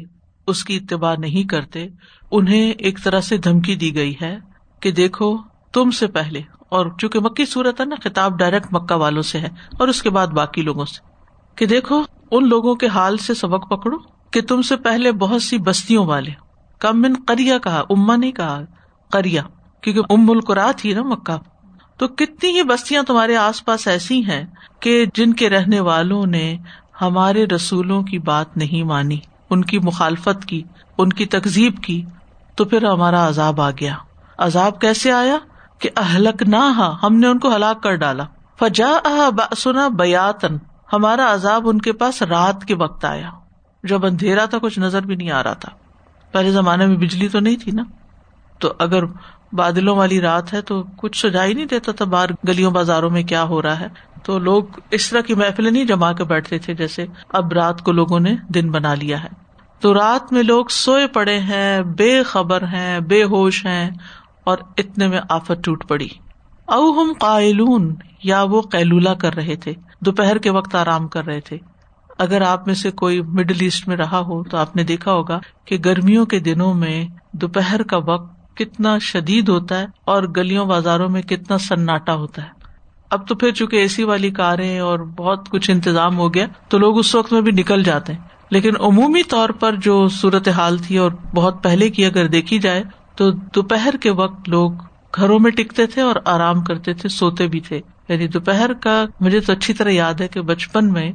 اس 0.51 0.65
کی 0.65 0.77
اتباع 0.77 1.15
نہیں 1.19 1.49
کرتے، 1.49 1.89
انہیں 2.31 2.71
ایک 2.71 2.99
طرح 3.05 3.21
سے 3.21 3.37
دھمکی 3.37 3.75
دی 3.75 3.95
گئی 3.95 4.15
ہے 4.23 4.39
کہ 4.81 4.91
دیکھو، 4.91 5.37
تم 5.73 5.91
سے 5.91 6.07
پہلے، 6.07 6.41
اور 6.69 6.87
چونکہ 6.99 7.21
مکی 7.21 7.45
صورت 7.45 7.81
ہے 7.81 7.87
نا، 7.87 7.97
خطاب 8.05 8.39
ڈائریکٹ 8.39 8.67
مکہ 8.73 8.95
والوں 8.95 9.23
سے 9.23 9.39
ہے، 9.39 9.49
اور 9.79 9.89
اس 9.89 10.03
کے 10.03 10.11
بعد 10.11 10.27
باقی 10.27 10.63
لوگوں 10.63 10.85
سے۔ 10.85 11.11
کہ 11.57 11.67
دیکھو، 11.67 12.03
ان 12.31 12.49
لوگوں 12.49 12.75
کے 12.75 12.87
حال 12.87 13.17
سے 13.17 13.35
سبق 13.35 13.71
پکڑو 13.71 13.97
کہ 14.31 14.41
تم 14.43 14.63
سے 14.63 14.77
پہلے 14.77 15.13
بہت 15.13 15.43
سی 15.43 15.59
بستیوں 15.59 16.07
والے۔ 16.07 16.31
کم 16.79 17.03
من 17.03 17.15
کریا 17.15 17.59
کہا 17.59 17.83
اما 17.91 18.17
نہیں 18.17 18.33
کہا 18.33 18.61
کریا 19.13 19.43
کیونکہ 19.81 20.13
ام 20.13 20.31
القرا 20.31 20.71
تھی 20.77 20.93
نا 20.93 21.03
مکہ۔ 21.03 21.39
تو 21.99 22.09
کتنی 22.09 22.51
ہی 22.51 22.63
بستیاں 22.63 23.03
تمہارے 23.03 23.37
آس 23.37 23.65
پاس 23.65 23.89
ایسی 23.89 24.25
ہیں 24.25 24.45
کہ 24.81 25.05
جن 25.15 25.33
کے 25.33 25.51
رہنے 25.51 25.81
والوں 25.81 26.27
نے 26.27 26.57
ہمارے 27.01 27.47
رسولوں 27.47 28.03
کی 28.03 28.19
بات 28.19 28.57
نہیں 28.57 28.83
مانی۔ 28.83 29.19
ان 29.51 29.65
کی 29.65 29.79
مخالفت 29.79 30.45
کی، 30.45 30.63
ان 30.99 31.09
کی 31.09 31.27
تکزیب 31.27 31.83
کی، 31.83 32.05
تو 32.55 32.65
پھر 32.65 32.85
ہمارا 32.85 33.29
عذاب 33.29 33.61
آ 33.61 33.71
گیا۔ 33.71 33.95
عذاب 34.39 34.81
کیسے 34.81 35.13
آیا؟ 35.13 35.39
کہ 35.79 35.91
اہلک 35.97 36.43
نہ 36.43 36.97
ہم 37.03 37.17
نے 37.17 37.27
ان 37.27 37.39
کو 37.39 37.57
ہلاک 37.57 37.83
کر 37.83 37.95
ڈالا۔ 37.95 38.25
فجا 38.59 39.29
سنا 39.57 39.89
بیاتن 39.89 40.57
ہمارا 40.93 41.35
عذاب 41.35 41.63
ان 41.69 41.81
کے 41.81 41.93
پاس 41.93 42.23
رات 42.23 42.65
کے 42.65 42.75
وقت 42.75 43.05
آیا۔ 43.05 43.31
جب 43.83 44.07
اندھیرا 44.07 44.45
تھا، 44.45 44.59
کچھ 44.59 44.79
نظر 44.79 45.07
بھی 45.07 45.15
نہیں 45.15 45.31
آ 45.31 45.43
رہا 45.43 45.53
تھا۔ 45.53 45.73
پہلے 46.33 46.51
زمانے 46.51 46.87
میں 46.87 46.97
بجلی 46.97 47.29
تو 47.29 47.41
نہیں 47.41 47.57
تھی 47.57 47.73
نا؟ 47.73 47.83
تو 48.59 48.73
اگر 48.79 49.03
بادلوں 49.53 49.97
والی 49.97 50.21
رات 50.21 50.55
ہے 50.55 50.63
تو 50.63 50.85
کچھ 50.97 51.27
سجائی 51.27 51.55
نہیں 51.55 51.67
دیتا 51.67 51.93
تھا 51.93 52.05
باہر 52.05 52.29
گلیوں 52.49 52.71
بازاروں 52.71 53.11
میں 53.11 53.23
کیا 53.23 53.43
ہو 53.43 53.63
رہا 53.63 53.81
ہے۔ 53.81 53.87
تو 54.23 54.39
لوگ 54.39 54.65
اس 54.91 55.11
طرح 55.11 55.21
کی 55.21 55.35
محفلیں 55.35 55.71
نہیں 55.71 55.85
جما 55.85 56.13
کے 56.13 56.25
بیٹھتے 56.25 56.59
تھے 56.59 56.75
جیسے 56.75 57.07
اب 57.29 57.53
رات 57.53 57.83
کو 57.83 57.93
لوگوں 57.93 58.21
نے 58.21 58.35
دن 58.49 58.71
بنا 58.71 58.95
لیا 58.95 59.25
ہے۔ 59.25 59.29
تو 59.81 59.95
رات 59.95 60.33
میں 60.33 60.43
لوگ 60.43 60.65
سوئے 60.71 61.07
پڑے 61.07 61.39
ہیں، 61.39 61.83
بے 61.83 62.23
خبر 62.23 62.63
ہیں، 62.63 63.01
بے 63.01 63.23
ہوش 63.23 63.67
ہیں 63.67 63.91
اور 64.45 64.59
اتنے 64.77 65.07
میں 65.07 65.21
آفت 65.29 65.65
ٹوٹ 65.65 65.89
پڑی۔ 65.89 66.09
او 66.67 67.03
ہم 67.03 67.13
قائلون، 67.21 67.95
یا 68.23 68.43
وہ 68.43 68.63
قیلولا 68.63 69.15
کر 69.15 69.35
رہے 69.35 69.57
تھے، 69.57 69.73
دوپہر 70.01 70.39
کے 70.39 70.51
وقت 70.51 70.75
آرام 70.75 71.09
کر 71.09 71.27
رہے 71.27 71.41
تھے۔ 71.41 71.59
اگر 72.19 72.41
آپ 72.41 72.67
میں 72.67 72.75
سے 72.75 72.91
کوئی 72.91 73.23
مڈل 73.23 73.57
ایسٹ 73.61 73.89
میں 73.89 73.97
رہا 73.97 74.19
ہو 74.19 74.45
تو 74.45 74.57
آپ 74.57 74.77
نے 74.77 74.85
دیکھا 74.85 75.13
ہوگا 75.13 75.41
کہ 75.65 75.79
گرمیوں 75.85 76.27
کے 76.27 76.39
دنوں 76.39 76.75
میں 76.75 77.07
دوپہر 77.33 77.83
کا 77.83 77.97
وقت 77.97 78.40
کتنا 78.65 78.99
شدید 78.99 79.49
ہوتا 79.49 79.79
ہے 79.79 79.87
اور 80.05 80.23
گلیوں 80.37 80.67
بازاروں 80.67 81.09
میں 81.09 81.23
کتنا 81.23 81.59
سناٹا 81.59 82.15
ہوتا 82.15 82.43
ہے۔ 82.43 82.61
اب 83.11 83.29
تو 83.29 83.35
پھر 83.35 83.51
چونکہ 83.51 83.77
اے 83.77 83.89
سی 83.89 84.05
والی 84.05 84.31
کاریں 84.31 84.79
اور 84.79 84.99
بہت 84.99 85.49
کچھ 85.49 85.71
انتظام 85.71 86.19
ہو 86.19 86.35
گیا 86.35 86.47
تو 86.69 86.79
لوگ 86.79 86.99
اس 86.99 87.15
وقت 87.15 87.33
میں 87.33 87.41
بھی 87.41 87.53
نکل 87.53 87.83
جاتے 87.83 88.13
ہیں۔ 88.13 88.21
لیکن 88.51 88.71
عمومی 88.81 89.23
طور 89.23 89.49
پر 89.49 89.75
جو 89.77 90.09
صورت 90.09 90.49
حال 90.49 90.79
تھی 90.79 90.99
اور 90.99 91.11
بہت 91.35 91.63
پہلے 91.63 91.89
کی 91.89 92.05
اگر 92.05 92.27
دیکھی 92.27 92.59
جائے 92.59 92.83
تو 93.17 93.31
دوپہر 93.31 93.95
کے 94.01 94.11
وقت 94.11 94.49
لوگ 94.49 94.73
گھروں 95.17 95.39
میں 95.39 95.51
ٹکتے 95.51 95.87
تھے 95.87 96.03
اور 96.03 96.17
آرام 96.25 96.61
کرتے 96.61 96.95
تھے، 96.95 97.09
سوتے 97.09 97.47
بھی 97.47 97.61
تھے۔ 97.61 97.81
یعنی 98.09 98.29
دوپہر 98.29 98.73
کا 98.73 99.05
مجھے 99.21 99.41
تو 99.41 99.53
اچھی 99.53 99.75
طرح 99.75 99.91
یاد 99.91 100.15
ہے 100.21 100.29
کہ 100.29 100.41
بچپن 100.41 100.93
میں 100.93 101.13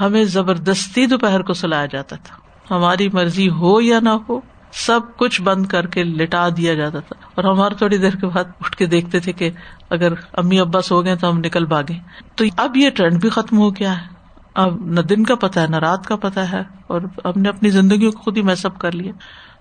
ہمیں 0.00 0.24
زبردستی 0.24 1.06
دوپہر 1.06 1.42
کو 1.42 1.52
سلایا 1.52 1.86
جاتا 1.86 2.16
تھا۔ 2.16 2.36
ہماری 2.74 3.08
مرضی 3.12 3.50
ہو 3.50 3.80
یا 3.80 4.00
نہ 4.00 4.08
ہو 4.08 4.40
سب 4.72 5.00
کچھ 5.16 5.42
بند 5.42 5.66
کر 5.66 5.86
کے 5.86 6.04
لٹا 6.04 6.48
دیا 6.56 6.74
جاتا 6.74 6.98
تھا۔ 6.98 7.14
اور 7.34 7.44
ہمارے 7.44 7.74
تھوڑی 7.74 7.98
دیر 7.98 8.10
کے 8.10 8.26
بعد 8.26 8.44
اٹھ 8.60 8.76
کے 8.76 8.86
دیکھتے 8.86 9.20
تھے 9.20 9.32
کہ 9.32 9.50
اگر 9.90 10.12
امی 10.32 10.60
ابا 10.60 10.80
سو 10.80 11.02
گئے 11.02 11.16
تو 11.16 11.30
ہم 11.30 11.38
نکل 11.38 11.64
بھاگے۔ 11.64 11.94
تو 12.34 12.44
اب 12.56 12.76
یہ 12.76 12.90
ٹرینڈ 12.90 13.20
بھی 13.20 13.28
ختم 13.28 13.58
ہو 13.58 13.70
گیا 13.70 14.00
ہے۔ 14.00 14.06
اب 14.54 14.86
نہ 14.86 15.00
دن 15.00 15.24
کا 15.24 15.34
پتا 15.34 15.62
ہے، 15.62 15.66
نہ 15.66 15.76
رات 15.76 16.06
کا 16.06 16.16
پتا 16.16 16.52
ہے۔ 16.52 16.60
اور 16.86 17.00
ہم 17.24 17.40
نے 17.40 17.48
اپنی 17.48 17.70
زندگی 17.70 18.10
کو 18.10 18.18
خود 18.18 18.36
ہی 18.36 18.42
میسپ 18.42 18.80
کر 18.80 18.92
لیا۔ 18.92 19.12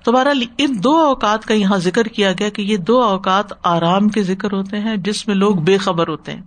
تو 0.03 0.11
بہرحال 0.11 0.43
ان 0.57 0.83
دو 0.83 0.97
اوقات 0.97 1.45
کا 1.45 1.53
یہاں 1.53 1.77
ذکر 1.77 2.03
کیا 2.03 2.31
گیا 2.31 2.49
کہ 2.49 2.61
یہ 2.61 2.77
دو 2.77 3.01
اوقات 3.03 3.45
آرام 3.63 4.09
کے 4.09 4.23
ذکر 4.23 4.51
ہوتے 4.51 4.79
ہیں، 4.79 4.97
جس 4.97 5.27
میں 5.27 5.35
لوگ 5.35 5.55
بے 5.55 5.77
خبر 5.77 6.07
ہوتے 6.07 6.31
ہیں۔ 6.33 6.41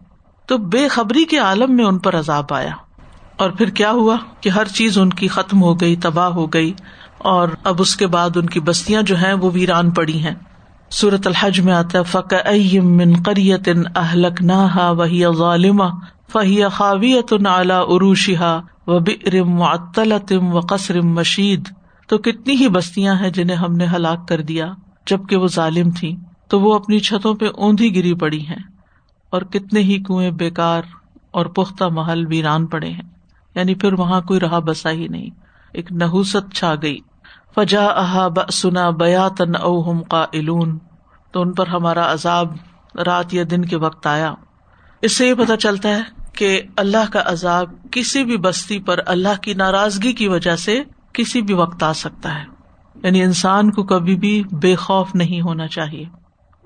تو 0.47 0.59
بے 0.59 0.89
خبری 0.89 1.25
کے 1.25 1.39
عالم 1.39 1.77
میں 1.77 1.85
ان 1.85 1.99
پر 1.99 2.19
عذاب 2.19 2.45
آیا۔ 2.51 2.71
اور 3.37 3.51
پھر 3.51 3.71
کیا 3.71 3.91
ہوا 3.91 4.17
کہ 4.41 4.49
ہر 4.49 4.65
چیز 4.65 4.99
ان 4.99 5.11
کی 5.11 5.29
ختم 5.29 5.63
ہو 5.63 5.81
گئی، 5.81 5.97
تباہ 5.97 6.29
ہو 6.29 6.47
گئی۔ 6.47 6.73
اور 7.21 7.49
اب 7.65 7.75
اس 7.79 7.97
کے 7.97 8.07
بعد 8.07 8.37
ان 8.37 8.47
کی 8.47 8.61
بستیاں 8.61 9.03
جو 9.03 9.17
ہیں 9.17 9.33
وہ 9.33 9.51
ویران 9.55 9.91
پڑی 9.91 10.25
ہیں۔ 10.25 10.35
سورت 10.91 11.27
الحج 11.27 11.61
میں 11.61 11.73
آتا 11.73 12.03
فق 12.03 12.35
من 12.75 13.23
قریت 13.23 13.69
اہلک 13.97 14.43
نہ 14.43 14.93
وہی 14.97 15.23
ظالم 15.39 15.83
فہی 16.33 16.69
خاویت 16.73 17.33
اعلی 17.47 17.73
عروشہ 17.73 18.61
و 18.87 18.99
برم 18.99 19.51
معطلتم 19.51 20.55
و 20.55 20.61
قصرم 20.61 21.13
مشید 21.13 21.69
تو 22.09 22.19
کتنی 22.19 22.55
ہی 22.55 22.69
بستیاں 22.69 23.15
ہیں 23.15 23.31
جنہیں 23.31 23.57
ہم 23.57 23.73
نے 23.73 23.87
ہلاک 23.87 24.29
کر 24.29 24.43
دیا، 24.43 24.73
جبکہ 25.07 25.37
وہ 25.37 25.47
ظالم 25.47 25.91
تھی 25.91 26.17
تو 26.49 26.61
وہ 26.61 26.75
اپنی 26.75 26.99
چھتوں 26.99 27.35
پہ 27.35 27.47
اوندھی 27.57 27.97
گری 27.97 28.15
پڑی 28.15 28.47
ہیں۔ 28.47 28.63
اور 29.31 29.43
کتنے 29.43 29.81
ہی 29.81 30.03
کنویں 30.03 30.31
بےکار 30.31 30.83
اور 31.31 31.47
پختہ 31.47 31.85
محل 31.85 32.27
ویران 32.27 32.67
پڑے 32.67 32.91
ہیں۔ 32.91 33.09
یعنی 33.55 33.75
پھر 33.75 33.93
وہاں 33.93 34.21
کوئی 34.21 34.41
رہا 34.41 34.59
بسا 34.59 34.91
ہی 34.91 35.09
نہیں۔ 35.09 35.31
ایک 35.73 35.93
نحوست 35.93 36.55
چھا 36.55 36.75
گئی۔ 36.83 36.99
فجا 37.55 37.87
احا 37.87 38.29
سنا 38.53 38.91
بیا 38.91 39.29
تن 39.29 39.57
او 39.57 39.91
ہم 39.91 40.03
کا 40.03 40.25
تو 41.33 41.41
ان 41.41 41.53
پر 41.53 41.67
ہمارا 41.67 42.13
عذاب 42.13 42.53
رات 43.07 43.35
یا 43.35 43.45
دن 43.51 43.65
کے 43.65 43.77
وقت 43.77 44.07
آیا۔ 44.07 44.35
اس 45.03 45.17
سے 45.17 45.29
یہ 45.29 45.35
پتا 45.35 45.57
چلتا 45.57 45.89
ہے 45.89 46.01
کہ 46.33 46.63
اللہ 46.77 47.13
کا 47.13 47.23
عذاب 47.25 47.71
کسی 47.91 48.25
بھی 48.25 48.37
بستی 48.37 48.81
پر 48.81 49.01
اللہ 49.07 49.41
کی 49.43 49.55
ناراضگی 49.55 50.13
کی 50.13 50.29
وجہ 50.29 50.57
سے 50.57 50.83
کسی 51.13 51.43
بھی 51.43 51.55
وقت 51.55 51.83
آ 51.83 51.93
سکتا 51.93 52.35
ہے۔ 52.35 52.45
یعنی 53.03 53.23
انسان 53.23 53.71
کو 53.71 53.83
کبھی 53.83 54.17
بھی 54.17 54.43
بے 54.53 54.75
خوف 54.75 55.15
نہیں 55.15 55.41
ہونا 55.41 55.67
چاہیے۔ 55.67 56.05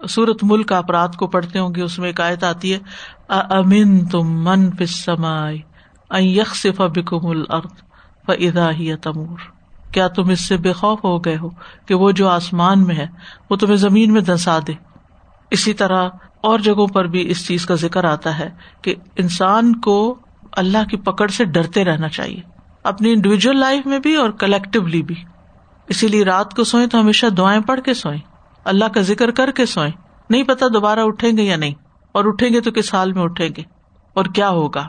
سورت 0.09 0.45
ملک 0.45 0.73
آپ 0.73 0.91
رات 0.91 1.17
کو 1.17 1.27
پڑھتے 1.27 1.59
ہوں 1.59 1.75
گے، 1.75 1.83
اس 1.83 1.99
میں 1.99 2.07
ایک 2.07 2.21
آیت 2.21 2.45
آتی 2.45 2.75
ہے 2.75 2.79
امن 3.29 4.07
تم 4.07 4.45
من 4.45 4.71
پسمائے 4.71 5.59
یخ 6.25 6.55
صفا 6.55 6.87
بکم 6.87 7.27
الرد 7.27 7.83
ادا 8.29 8.71
ہی 8.71 8.97
تمور۔ 8.97 9.54
کیا 9.95 10.07
تم 10.09 10.29
اس 10.29 10.47
سے 10.49 10.57
بے 10.57 10.73
خوف 10.73 11.05
ہو 11.05 11.19
گئے 11.19 11.37
ہو 11.37 11.49
کہ 11.87 11.95
وہ 11.95 12.11
جو 12.13 12.29
آسمان 12.29 12.85
میں 12.85 12.97
ہے، 12.97 13.07
وہ 13.51 13.57
تمہیں 13.57 13.77
زمین 13.79 14.13
میں 14.13 14.21
دنسا 14.23 14.59
دے؟ 14.67 14.73
اسی 15.51 15.75
طرح 15.75 16.09
اور 16.41 16.59
جگہوں 16.59 16.87
پر 16.87 17.07
بھی 17.07 17.31
اس 17.31 17.47
چیز 17.47 17.67
کا 17.67 17.75
ذکر 17.75 18.05
آتا 18.05 18.39
ہے 18.39 18.49
کہ 18.83 18.95
انسان 19.17 19.75
کو 19.81 19.97
اللہ 20.53 20.89
کی 20.91 20.97
پکڑ 21.03 21.29
سے 21.29 21.45
ڈرتے 21.45 21.85
رہنا 21.85 22.09
چاہیے، 22.09 22.41
اپنی 22.85 23.13
انڈیویجل 23.13 23.57
لائف 23.57 23.87
میں 23.87 23.99
بھی 23.99 24.15
اور 24.15 24.31
کلیکٹولی 24.31 25.03
بھی۔ 25.03 25.15
اسی 25.89 26.09
لیے 26.09 26.25
رات 26.25 26.55
کو 26.55 26.65
سوئیں 26.65 26.87
تو 26.87 27.01
ہمیشہ 27.01 27.27
دعائیں 27.27 27.61
پڑھ 27.61 27.81
کے 27.81 27.95
سوئیں، 27.95 28.19
اللہ 28.67 28.89
کا 28.95 29.01
ذکر 29.03 29.31
کر 29.31 29.51
کے 29.51 29.67
سوئیں۔ 29.67 29.91
نہیں 30.31 30.43
پتا 30.43 30.67
دوبارہ 30.75 31.01
اٹھیں 31.01 31.37
گے 31.37 31.43
یا 31.43 31.57
نہیں، 31.57 31.75
اور 32.15 32.25
اٹھیں 32.25 32.49
گے 32.51 32.61
تو 32.61 32.71
کس 32.71 32.93
حال 32.95 33.13
میں 33.13 33.23
اٹھیں 33.23 33.49
گے؟ 33.57 33.63
اور 34.17 34.25
کیا 34.25 34.49
ہوگا؟ 34.51 34.87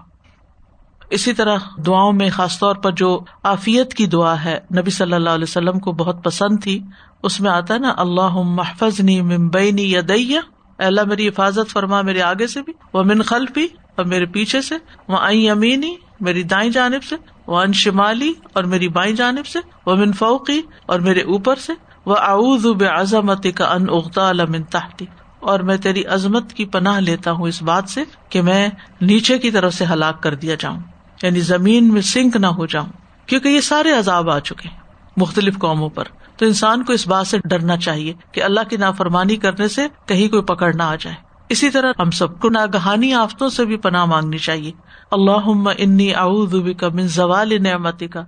اسی 1.10 1.34
طرح 1.34 1.58
دعاؤں 1.86 2.14
میں 2.14 2.30
خاص 2.30 2.60
طور 2.60 2.76
پر 2.76 2.92
جو 2.92 3.20
آفیت 3.44 3.94
کی 3.94 4.06
دعا 4.06 4.44
ہے، 4.44 4.60
نبی 4.78 4.92
صلی 4.92 5.14
اللہ 5.14 5.30
علیہ 5.30 5.44
وسلم 5.44 5.80
کو 5.80 5.92
بہت 5.92 6.24
پسند 6.24 6.64
تھی، 6.64 6.84
اس 7.24 7.42
میں 7.42 7.52
آتا 7.52 7.74
ہے 7.74 7.80
نا 7.80 7.94
اللہ 7.98 8.42
محفظ 8.42 9.00
نی 9.00 9.22
ممبئی 9.22 9.92
یا 9.92 10.02
دیا 10.08 10.40
اللہ 10.78 11.02
میری 11.08 11.28
حفاظت 11.28 11.72
فرما 11.72 12.02
میرے 12.02 12.22
آگے 12.22 12.48
سے 12.48 12.62
بھی 12.62 12.74
وہ 12.94 13.04
من 13.04 13.22
خل 13.22 13.46
بھی 13.54 13.68
اور 13.96 14.06
میرے 14.06 14.26
پیچھے 14.26 14.62
سے 14.62 14.76
وہ 15.08 15.18
آئی 15.20 15.50
امینی 15.50 15.96
میری 16.22 16.44
دائیں 16.44 16.72
جانب 16.72 17.04
سے 17.04 17.16
وہ 17.48 17.62
ان 17.62 17.74
شمالی 17.74 18.34
اور 18.54 18.64
میری 18.64 18.88
بائیں 18.88 19.16
جانب 19.16 19.46
سے 19.46 19.60
وہ 19.86 19.96
من 19.96 20.12
فوقی 20.12 20.62
اور 20.86 21.00
میرے 21.00 21.22
اوپر 21.22 21.56
سے 21.56 21.74
وہ 22.06 22.16
اعوذ 22.20 22.66
بزمت 22.66 23.48
کا 23.56 23.66
ان 23.66 23.86
اغتا 23.90 24.30
المن 24.30 24.64
تحتی۔ 24.64 25.06
اور 25.40 25.60
میں 25.60 25.78
تیری 25.78 26.06
عظمت 26.06 26.54
کی 26.54 26.66
پناہ 26.66 27.00
لیتا 27.00 27.32
ہوں 27.32 27.48
اس 27.48 27.62
بات 27.62 27.90
سے 27.90 28.04
کہ 28.30 28.42
میں 28.42 28.70
نیچے 29.02 29.40
کی 29.40 29.52
طرف 29.52 29.74
سے 29.74 29.86
ہلاک 29.86 30.24
کر 30.24 30.36
دیا 30.36 30.56
جاؤں۔ 30.60 30.80
یعنی 31.24 31.40
زمین 31.40 31.94
میں 31.94 32.02
سنک 32.02 32.36
نہ 32.36 32.48
ہو 32.48 32.66
جاؤں، 32.66 32.90
کیونکہ 33.26 33.48
یہ 33.48 33.62
سارے 33.62 33.92
عذاب 33.92 34.30
آ 34.30 34.40
چکے 34.40 34.70
مختلف 35.18 35.58
قوموں 35.58 35.90
پر۔ 35.90 36.04
تو 36.38 36.46
انسان 36.46 36.84
کو 36.84 36.94
اس 36.94 37.08
بات 37.08 37.28
سے 37.28 37.38
ڈرنا 37.46 37.78
چاہیے 37.78 38.14
کہ 38.32 38.44
اللہ 38.44 38.60
کی 38.70 38.78
نافرمانی 38.78 39.36
کرنے 39.36 39.68
سے 39.68 39.88
کہیں 40.06 40.30
کوئی 40.30 40.44
پکڑ 40.44 40.74
نہ 40.74 40.84
آ 40.84 40.96
جائے۔ 40.96 41.16
اسی 41.50 41.70
طرح 41.70 41.92
ہم 42.00 42.12
سب 42.12 42.40
کو 42.40 42.50
ناگہانی 42.50 43.14
آفتوں 43.14 43.50
سے 43.50 43.66
بھی 43.66 43.78
پناہ 43.78 44.06
مانگنی 44.06 44.38
چاہیے۔ 44.38 44.72
اللہ 45.12 45.48
انی 45.78 46.16
اعوذ 46.16 46.56
کا 46.78 46.90
من 46.90 47.08
زوال 47.08 47.64
نعمتی 47.64 48.08
کا 48.08 48.24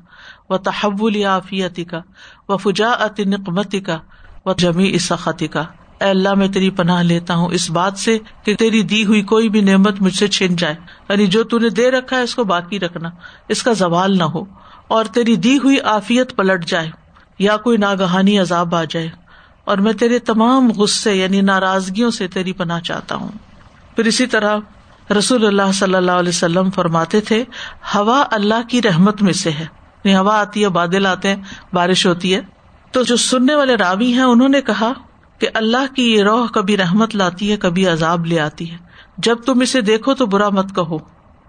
و 0.49 0.57
تحول 0.57 1.23
عافیتی 1.23 1.83
کا 1.83 2.01
و 2.49 2.57
فجاعت 2.57 3.19
نقمتی 3.19 3.79
کا 3.79 3.97
و 4.45 4.53
جمی 4.53 4.91
اسختی 4.93 5.47
کا 5.47 5.63
اے 6.01 6.09
اللہ، 6.09 6.33
میں 6.33 6.47
تیری 6.47 6.69
پناہ 6.69 7.03
لیتا 7.03 7.35
ہوں۔ 7.35 7.47
اس 7.47 7.69
بات 7.69 7.97
سے 7.97 8.17
کہ 8.43 8.55
تیری 8.55 8.81
دی 8.81 9.05
ہوئی 9.05 9.21
کوئی 9.21 9.49
بھی 9.49 9.61
نعمت 9.61 10.01
مجھ 10.01 10.15
سے 10.15 10.27
چھن 10.27 10.55
جائے۔ 10.55 10.75
یعنی 11.09 11.27
جو 11.27 11.43
تون 11.43 11.63
دے 11.77 11.91
رکھا 11.91 12.17
ہے، 12.17 12.21
اس 12.21 12.35
کو 12.35 12.43
باقی 12.43 12.79
رکھنا۔ 12.79 13.09
اس 13.47 13.63
کا 13.63 13.73
زوال 13.73 14.17
نہ 14.17 14.23
ہو۔ 14.23 14.43
اور 14.87 15.05
تیری 15.05 15.35
دی 15.35 15.57
ہوئی 15.57 15.81
آفیت 15.81 16.35
پلٹ 16.35 16.65
جائے۔ 16.65 16.89
یا 17.39 17.57
کوئی 17.57 17.77
ناگہانی 17.77 18.39
عذاب 18.39 18.75
آ 18.75 18.83
جائے۔ 18.83 19.09
اور 19.65 19.77
میں 19.77 19.93
تیرے 19.93 20.19
تمام 20.19 20.71
غصے 20.71 21.15
یعنی 21.15 21.41
ناراضگیوں 21.41 22.11
سے 22.11 22.27
تیری 22.27 22.53
پناہ 22.53 22.79
چاہتا 22.79 23.15
ہوں۔ 23.15 23.29
پھر 23.95 24.05
اسی 24.05 24.25
طرح 24.25 24.57
رسول 25.17 25.45
اللہ 25.45 25.71
صلی 25.73 25.95
اللہ 25.95 26.11
علیہ 26.11 26.29
وسلم 26.29 26.71
فرماتے 26.71 27.21
تھے، 27.21 27.43
ہوا 27.95 28.23
اللہ 28.31 28.69
کی 28.69 28.81
رحمت 28.81 29.21
میں 29.21 29.33
سے 29.33 29.51
ہے۔ 29.51 29.65
یعنی 30.03 30.15
ہوا 30.15 30.41
آتی 30.41 30.63
ہے، 30.63 30.69
بادل 30.69 31.05
آتے 31.05 31.27
ہیں، 31.29 31.43
بارش 31.73 32.05
ہوتی 32.05 32.35
ہے۔ 32.35 32.41
تو 32.91 33.03
جو 33.03 33.15
سننے 33.15 33.55
والے 33.55 33.75
راوی 33.75 34.13
ہیں، 34.13 34.23
انہوں 34.23 34.49
نے 34.49 34.61
کہا 34.61 34.93
کہ 35.39 35.47
اللہ 35.53 35.93
کی 35.95 36.13
یہ 36.13 36.23
روح 36.23 36.47
کبھی 36.47 36.77
رحمت 36.77 37.15
لاتی 37.15 37.51
ہے، 37.51 37.57
کبھی 37.57 37.87
عذاب 37.87 38.25
لے 38.25 38.39
آتی 38.39 38.71
ہے۔ 38.71 38.77
جب 39.17 39.37
تم 39.45 39.59
اسے 39.59 39.81
دیکھو 39.81 40.13
تو 40.13 40.25
برا 40.25 40.49
مت 40.49 40.75
کہو، 40.75 40.97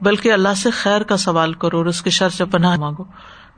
بلکہ 0.00 0.32
اللہ 0.32 0.54
سے 0.56 0.70
خیر 0.70 1.00
کا 1.00 1.16
سوال 1.16 1.52
کرو 1.52 1.76
اور 1.76 1.86
اس 1.86 2.02
کے 2.02 2.10
شر 2.10 2.28
سے 2.28 2.44
پناہ 2.44 2.76
مانگو۔ 2.76 3.04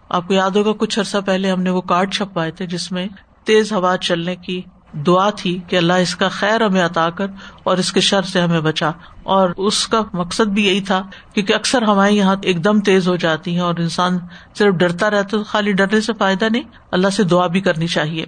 آپ 0.09 0.29
کو 0.29 0.35
یاد 0.35 0.51
ہوگا، 0.51 0.73
کچھ 0.79 0.99
عرصہ 0.99 1.19
پہلے 1.27 1.51
ہم 1.51 1.63
نے 1.63 1.71
وہ 1.71 1.81
کارڈ 1.81 2.13
چھپوائے 2.15 2.51
تھے 2.51 2.67
جس 2.67 2.93
میں 2.93 3.07
تیز 3.45 3.73
ہوا 3.73 3.97
چلنے 3.97 4.37
کی 4.37 4.63
دعا 4.93 5.31
تھی 5.31 5.59
کہ 5.67 5.77
اللہ 5.77 5.93
اس 5.93 6.17
کا 6.17 6.29
خیر 6.29 6.67
ہمیں 6.67 6.85
عطا 6.85 7.11
کر 7.11 7.27
اور 7.63 7.79
اس 7.79 7.93
کے 7.93 8.01
شر 8.01 8.23
سے 8.23 8.41
ہمیں 8.41 8.61
بچا۔ 8.61 8.91
اور 9.23 9.51
اس 9.57 9.89
کا 9.89 10.03
مقصد 10.13 10.49
بھی 10.49 10.67
یہی 10.67 10.81
تھا 10.81 11.03
کیونکہ 11.35 11.55
اکثر 11.55 11.83
ہمارے 11.83 12.13
یہاں 12.13 12.37
ایک 12.43 12.65
دم 12.65 12.81
تیز 12.81 13.09
ہو 13.09 13.17
جاتی 13.17 13.53
ہیں 13.53 13.61
اور 13.61 13.75
انسان 13.79 14.19
صرف 14.59 14.75
ڈرتا 14.75 15.11
رہتا 15.11 15.29
تو 15.29 15.45
خالی 15.45 15.73
ڈرنے 15.73 16.01
سے 16.01 16.13
فائدہ 16.19 16.45
نہیں، 16.45 16.63
اللہ 16.91 17.09
سے 17.09 17.25
دعا 17.25 17.47
بھی 17.47 17.61
کرنی 17.61 17.87
چاہیے۔ 17.87 18.27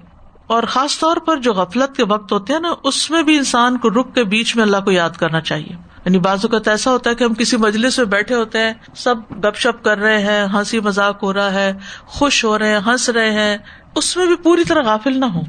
اور 0.52 0.62
خاص 0.62 0.98
طور 0.98 1.16
پر 1.16 1.36
جو 1.36 1.52
غفلت 1.52 1.96
کے 1.96 2.04
وقت 2.04 2.32
ہوتے 2.32 2.52
ہیں 2.52 2.60
نا، 2.60 2.74
اس 2.84 3.10
میں 3.10 3.22
بھی 3.22 3.36
انسان 3.36 3.78
کو 3.78 3.90
رک 3.90 4.14
کے 4.14 4.24
بیچ 4.24 4.56
میں 4.56 4.64
اللہ 4.64 4.76
کو 4.84 4.90
یاد 4.90 5.10
کرنا 5.10 5.40
چاہیے۔ 5.40 5.72
یعنی 6.04 6.18
بعض 6.18 6.38
اوقات 6.42 6.68
ایسا 6.68 6.90
ہوتا 6.90 7.10
ہے 7.10 7.14
کہ 7.14 7.24
ہم 7.24 7.34
کسی 7.34 7.56
مجلس 7.56 7.98
میں 7.98 8.06
بیٹھے 8.06 8.34
ہوتے 8.34 8.58
ہیں، 8.58 8.72
سب 8.94 9.14
گپ 9.30 9.56
شپ 9.56 9.84
کر 9.84 9.98
رہے 9.98 10.18
ہیں، 10.18 10.46
ہنسی 10.52 10.80
مذاق 10.80 11.22
ہو 11.22 11.32
رہا 11.32 11.54
ہے، 11.54 11.72
خوش 12.06 12.44
ہو 12.44 12.58
رہے 12.58 12.68
ہیں، 12.68 12.80
ہنس 12.86 13.08
رہے 13.08 13.30
ہیں۔ 13.30 13.58
اس 13.94 14.16
میں 14.16 14.26
بھی 14.26 14.36
پوری 14.36 14.64
طرح 14.64 14.82
غافل 14.82 15.20
نہ 15.20 15.24
ہوں۔ 15.24 15.44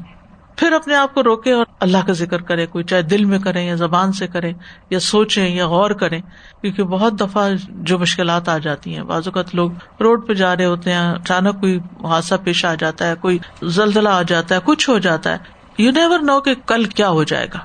پھر 0.56 0.72
اپنے 0.72 0.94
آپ 0.94 1.14
کو 1.14 1.22
روکے 1.22 1.52
اور 1.52 1.66
اللہ 1.80 1.98
کا 2.06 2.12
ذکر 2.12 2.42
کرے، 2.42 2.66
کوئی 2.66 2.84
چاہے 2.84 3.02
دل 3.02 3.24
میں 3.24 3.38
کرے 3.38 3.62
یا 3.62 3.74
زبان 3.74 4.12
سے 4.12 4.26
کرے 4.26 4.52
یا 4.90 5.00
سوچے 5.00 5.48
یا 5.48 5.66
غور 5.66 5.90
کرے 5.90 6.20
کیونکہ 6.60 6.82
بہت 6.82 7.20
دفعہ 7.20 7.50
جو 7.68 7.98
مشکلات 7.98 8.48
آ 8.48 8.58
جاتی 8.58 8.94
ہیں۔ 8.94 9.02
بعض 9.02 9.22
اوقات 9.26 9.54
لوگ 9.54 9.70
روڈ 10.00 10.28
پہ 10.28 10.34
جا 10.34 10.56
رہے 10.56 10.64
ہوتے 10.64 10.92
ہیں، 10.92 11.12
اچانک 11.12 11.60
کوئی 11.60 11.78
حادثہ 12.04 12.34
پیش 12.44 12.64
آ 12.64 12.74
جاتا 12.74 13.08
ہے، 13.08 13.14
کوئی 13.20 13.38
زلزلہ 13.62 14.08
آ 14.08 14.22
جاتا 14.22 14.54
ہے، 14.54 14.60
کچھ 14.64 14.90
ہو 14.90 14.98
جاتا 14.98 15.32
ہے۔ 15.32 15.36
یو 15.78 15.90
نیور 15.90 16.18
نو 16.18 16.40
کہ 16.40 16.54
کل 16.66 16.84
کیا 16.84 17.08
ہو 17.08 17.24
جائے 17.24 17.46
گا۔ 17.54 17.58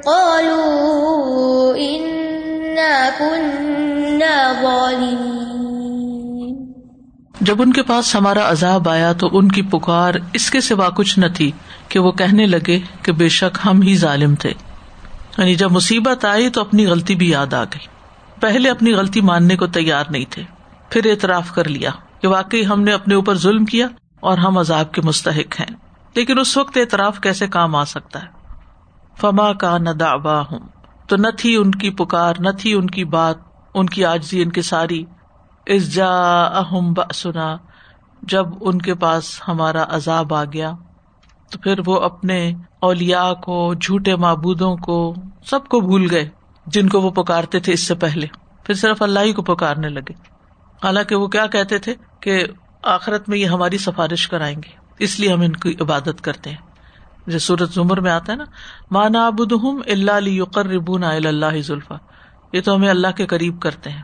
قالوا 0.05 1.75
إنا 1.77 3.09
كنا 3.19 4.53
ظالمين. 4.63 5.53
جب 7.41 7.63
ان 7.63 7.73
کے 7.73 7.83
پاس 7.83 8.15
ہمارا 8.15 8.51
عذاب 8.51 8.89
آیا 8.89 9.13
تو 9.13 9.29
ان 9.33 9.49
کی 9.49 9.63
پکار 9.63 10.15
اس 10.33 10.51
کے 10.51 10.61
سوا 10.61 10.89
کچھ 10.89 11.19
نہ 11.19 11.27
تھی 11.37 11.53
کہ 11.89 11.99
وہ 11.99 12.13
کہنے 12.13 12.47
لگے 12.47 12.81
کہ 13.03 13.13
بے 13.13 13.29
شک 13.29 13.59
ہم 13.67 13.83
ہی 13.83 13.97
ظالم 13.97 14.35
تھے۔ 14.35 14.53
یعنی 15.39 15.55
جب 15.55 15.73
مصیبت 15.73 16.25
آئی 16.25 16.51
تو 16.51 16.61
اپنی 16.61 16.87
غلطی 16.87 17.15
بھی 17.15 17.31
یاد 17.31 17.55
آ 17.55 17.65
گئی۔ 17.65 17.87
پہلے 18.41 18.71
اپنی 18.71 18.93
غلطی 18.93 19.21
ماننے 19.21 19.57
کو 19.57 19.67
تیار 19.67 20.05
نہیں 20.11 20.25
تھے۔ 20.31 20.43
پھر 20.91 21.11
اعتراف 21.11 21.53
کر 21.53 21.69
لیا 21.69 21.91
کہ 22.21 22.29
واقعی 22.29 22.67
ہم 22.67 22.83
نے 22.83 22.93
اپنے 22.93 23.15
اوپر 23.15 23.39
ظلم 23.39 23.65
کیا 23.65 23.87
اور 24.21 24.39
ہم 24.39 24.59
عذاب 24.59 24.93
کے 24.93 25.01
مستحق 25.01 25.61
ہیں۔ 25.61 25.77
لیکن 26.15 26.39
اس 26.39 26.57
وقت 26.57 26.77
اعتراف 26.77 27.21
کیسے 27.21 27.47
کام 27.47 27.77
آ 27.77 27.85
سکتا 27.85 28.23
ہے؟ 28.23 28.42
فما 29.21 29.53
کا 29.53 29.79
نہ 29.79 30.05
ہوں 30.51 30.59
تو 31.07 31.17
نہ 31.17 31.27
تھی 31.39 31.57
ان 31.57 31.71
کی 31.71 31.91
پکار، 31.91 32.35
نہ 32.39 32.49
تھی 32.51 32.73
ان 32.73 32.87
کی 32.87 33.05
بات، 33.05 33.37
ان 33.75 33.87
کی 33.87 34.05
آجزی، 34.05 34.43
ان 34.43 34.51
کی 34.51 34.63
ساری۔ 34.63 35.05
اس 35.67 35.95
جا 35.95 36.43
اہم 36.45 36.95
سنا 37.15 37.57
جب 38.23 38.47
ان 38.61 38.79
کے 38.79 38.95
پاس 38.95 39.43
ہمارا 39.49 39.85
عذاب 39.89 40.35
آ 40.35 40.45
گیا، 40.45 40.73
تو 41.51 41.59
پھر 41.59 41.81
وہ 41.87 42.01
اپنے 42.01 42.53
اولیا 42.81 43.35
کو، 43.35 43.75
جھوٹے 43.75 44.17
معبودوں 44.17 44.77
کو 44.77 45.15
سب 45.47 45.69
کو 45.69 45.81
بھول 45.81 46.09
گئے، 46.11 46.29
جن 46.67 46.89
کو 46.89 47.01
وہ 47.01 47.11
پکارتے 47.11 47.61
تھے 47.61 47.73
اس 47.73 47.81
سے 47.81 47.95
پہلے۔ 47.95 48.27
پھر 48.65 48.75
صرف 48.75 49.03
اللہ 49.03 49.21
ہی 49.21 49.33
کو 49.33 49.43
پکارنے 49.43 49.89
لگے۔ 49.89 50.13
حالانکہ 50.85 51.15
وہ 51.15 51.27
کیا 51.27 51.47
کہتے 51.47 51.79
تھے 51.79 51.95
کہ 52.21 52.45
آخرت 52.83 53.29
میں 53.29 53.39
یہ 53.39 53.47
ہماری 53.47 53.79
سفارش 53.79 54.29
کرائیں 54.29 54.57
گے، 54.57 54.71
اس 54.99 55.21
لیے 55.21 55.33
ہم 55.33 55.41
ان 55.41 55.53
کی 55.53 55.75
عبادت 55.81 56.21
کرتے 56.21 56.51
ہیں۔ 56.51 56.72
جو 57.27 57.39
سورت 57.39 57.71
زمر 57.71 58.01
میں 58.01 58.11
آتا 58.11 58.33
ہے 58.33 58.37
نا 58.37 58.45
مانا 58.91 59.27
ابود 59.27 59.53
اللہ 59.87 60.11
علی 60.11 60.39
یقر 60.39 60.67
ربون 60.67 61.05
اللہ 61.05 61.61
ذلفا 61.61 61.95
یہ 62.53 62.61
تو 62.61 62.75
ہمیں 62.75 62.89
اللہ 62.89 63.09
کے 63.17 63.27
قریب 63.27 63.61
کرتے 63.61 63.91
ہیں۔ 63.91 64.03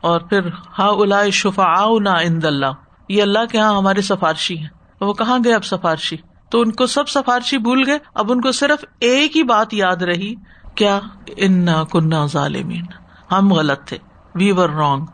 اور 0.00 0.20
پھر 0.20 0.40
ہا 0.78 0.86
الا 0.86 1.28
شفا 1.28 1.82
اند 2.20 2.44
اللہ 2.44 2.66
یہ 3.08 3.22
اللہ 3.22 3.38
کے 3.50 3.58
یہاں 3.58 3.78
ہمارے 3.78 4.02
سفارشی 4.02 4.58
ہیں۔ 4.58 4.68
وہ 5.00 5.12
کہاں 5.12 5.38
گئے 5.44 5.54
اب 5.54 5.64
سفارشی؟ 5.64 6.16
تو 6.50 6.60
ان 6.60 6.72
کو 6.72 6.86
سب 6.86 7.08
سفارشی 7.08 7.58
بھول 7.58 7.82
گئے۔ 7.86 7.98
اب 8.14 8.32
ان 8.32 8.40
کو 8.40 8.52
صرف 8.52 8.84
ایک 9.00 9.36
ہی 9.36 9.42
بات 9.42 9.74
یاد 9.74 9.96
رہی، 9.96 10.34
کیا؟ 10.74 11.00
ان 11.36 11.66
کنہ 11.90 12.26
ظالمین 12.26 12.86
ہم 13.32 13.52
غلط 13.52 13.84
تھے۔ 13.84 13.98
We 14.34 14.52
were 14.52 14.68
wrong 14.68 15.06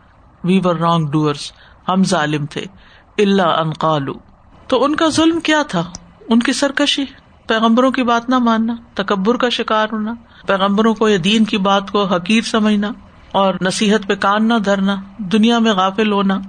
we 0.44 0.61
were 0.64 0.74
wrongdoers 1.06 1.52
ہم 1.88 2.04
ظالم 2.04 2.46
تھے۔ 2.46 2.64
اللہ 3.18 3.42
انقالو 3.42 4.12
تو 4.66 4.84
ان 4.84 4.96
کا 4.96 5.08
ظلم 5.08 5.40
کیا 5.40 5.62
تھا؟ 5.68 5.84
ان 6.28 6.40
کی 6.40 6.52
سرکشی۔ 6.52 7.04
پیغمبروں 7.48 7.90
کی 7.90 8.02
بات 8.02 8.28
نہ 8.28 8.38
ماننا، 8.38 8.74
تکبر 8.94 9.37
کا 9.37 9.48
شکار 9.48 9.87
ہونا، 9.92 10.14
پیغمبروں 10.46 10.94
کو 10.94 11.08
یا 11.08 11.18
دین 11.24 11.44
کی 11.44 11.58
بات 11.58 11.90
کو 11.90 12.04
حقیر 12.04 12.42
سمجھنا 12.42 12.92
اور 13.32 13.54
نصیحت 13.61 14.06
پہ 14.08 14.14
کان 14.14 14.48
نہ 14.48 14.54
دھرنا، 14.54 14.96
دنیا 15.18 15.58
میں 15.58 15.72
غافل 15.72 16.12
ہونا۔ 16.12 16.40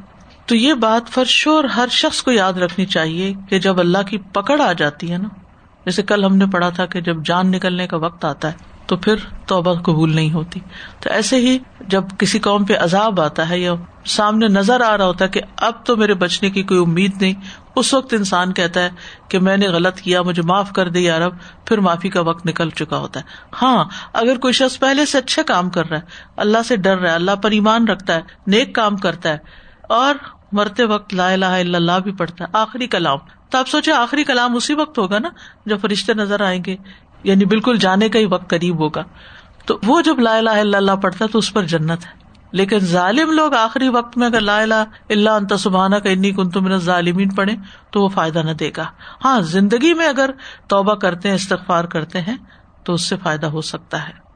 تو 0.46 0.56
یہ 0.56 0.74
بات 0.74 1.10
فرشور 1.10 1.64
ہر 1.64 1.88
شخص 1.92 2.24
کو 2.24 2.32
یاد 2.32 2.54
رکھنی 2.54 2.86
چاہیے 2.86 3.34
کہ 3.50 3.60
جب 3.60 3.80
اللہ 3.80 3.98
کی 4.08 4.18
پکڑ 4.18 4.62
آ 4.62 4.74
جاتی 4.74 5.12
ہے 5.12 5.18
نا، 5.18 5.30
جیسے 5.86 6.04
کل 6.04 6.26
ہم 6.26 6.36
نے 6.36 6.46
پڑھا 6.46 6.70
تھا 6.70 6.86
کہ 6.86 7.02
جب 7.02 7.26
جان 7.26 7.52
نکلنے 7.52 7.88
کا 7.88 7.98
وقت 7.98 8.26
آتا 8.26 8.48
ہے 8.48 8.54
تو 8.86 8.96
پھر 8.96 9.16
توبہ 9.46 9.74
قبول 9.74 10.16
نہیں 10.16 10.34
ہوتی۔ 10.34 10.60
تو 11.00 11.10
ایسے 11.10 11.36
ہی 11.36 11.58
جب 11.88 12.04
کسی 12.18 12.40
قوم 12.40 12.66
پہ 12.66 12.74
عذاب 12.78 13.22
آتا 13.22 13.50
ہے 13.50 13.60
یا 13.60 13.74
سامنے 14.06 14.48
نظر 14.48 14.82
آ 14.82 14.98
رہا 14.98 15.06
ہوتا 15.06 15.26
ہے 15.26 15.30
کہ 15.30 15.42
اب 15.58 15.74
تو 15.86 15.98
میرے 15.98 16.14
بچنے 16.14 16.50
کی 16.50 16.64
کوئی 16.64 16.80
امید 16.80 17.22
نہیں 17.22 17.34
اس 17.76 17.94
وقت 17.94 18.14
انسان 18.14 18.54
کہتا 18.54 18.84
ہے 18.84 18.90
کہ 19.30 19.40
میں 19.40 19.58
نے 19.58 19.68
غلط 19.68 20.00
کیا، 20.00 20.22
مجھے 20.22 20.42
معاف 20.42 20.72
کر 20.74 20.90
دے 20.90 21.00
یار 21.00 21.22
پھر 21.66 21.78
معافی 21.78 22.10
کا 22.10 22.22
وقت 22.22 22.46
نکل 22.46 22.70
چکا 22.70 22.98
ہوتا 22.98 23.20
ہے۔ 23.20 23.26
ہاں 23.62 23.86
اگر 24.14 24.38
کوئی 24.38 24.54
شخص 24.54 24.80
پہلے 24.80 25.06
سے 25.06 25.18
اچھا 25.18 25.42
کام 25.42 25.70
کر 25.70 25.90
رہا 25.90 25.98
ہے، 25.98 26.04
اللہ 26.38 26.64
سے 26.68 26.76
ڈر 26.76 26.98
رہا 26.98 27.10
ہے، 27.10 27.16
اللہ 27.16 27.36
پر 27.36 27.52
ایمان 27.52 27.88
رکھتا 27.88 28.16
ہے، 28.16 28.22
نیک 28.48 28.76
کام 28.76 28.98
کرتا 28.98 29.30
ہے، 29.30 29.38
اور 29.90 30.16
مرتے 30.52 30.86
وقت 30.86 31.14
لا 31.14 31.32
الہ 31.32 31.46
الا 31.46 31.78
اللہ 31.78 32.00
بھی 32.04 32.12
پڑھتا 32.12 32.44
ہے، 32.44 32.50
آخری 32.54 32.88
کلام۔ 32.88 33.18
تو 33.50 33.58
آپ 33.58 33.68
سوچے 33.68 33.92
آخری 33.92 34.24
کلام 34.24 34.56
اسی 34.56 34.74
وقت 34.74 34.98
ہوگا 34.98 35.20
نا 35.20 35.30
جب 35.66 35.82
فرشتے 35.82 36.14
نظر 36.14 36.42
آئیں 36.42 36.64
گے 36.66 36.76
یعنی 37.24 37.46
بالکل 37.46 37.78
جانے 37.78 38.10
کا 38.10 38.20
ہی 38.20 38.26
وقت 38.26 38.50
قریب 38.50 38.80
ہوگا۔ 38.80 39.04
تو 39.66 39.78
وہ 39.84 40.02
جب 40.02 40.20
لا 40.20 40.38
الہ 40.38 40.50
الا 40.50 40.78
اللہ 40.78 40.96
پڑھتا 40.96 41.26
ہے 41.26 41.30
تو 41.30 41.40
اس 41.40 41.54
پر 41.54 41.64
جنت 41.64 42.06
ہے۔ 42.06 42.19
لیکن 42.52 42.80
ظالم 42.80 43.32
لوگ 43.32 43.54
آخری 43.54 43.90
وقت 43.90 44.18
میں 44.18 44.28
اگر 44.28 44.40
لا 44.40 44.62
الہ 44.62 44.84
الا 45.10 45.36
انت 45.36 45.54
سبحانہ 45.60 45.96
کا 45.96 46.10
انی 46.10 46.32
کن 46.32 46.50
تم 46.50 46.78
ظالمین 46.78 47.30
پڑھے 47.30 47.54
تو 47.92 48.02
وہ 48.02 48.10
فائدہ 48.10 48.40
نہ 48.40 48.52
دے 48.52 48.72
گا۔ 48.78 48.86
ہاں 49.26 49.42
زندگی 49.42 49.94
میں 49.94 50.08
اگر 50.08 50.30
توبہ 50.68 50.96
کرتے 50.96 51.28
ہیں، 51.28 51.36
استغفار 51.36 51.84
کرتے 51.84 52.22
ہیں، 52.22 52.38
تو 52.84 52.94
اس 52.94 53.10
سے 53.10 53.16
فائدہ 53.24 53.46
ہو 53.46 53.62
سکتا 53.62 54.08
ہے۔ 54.08 54.30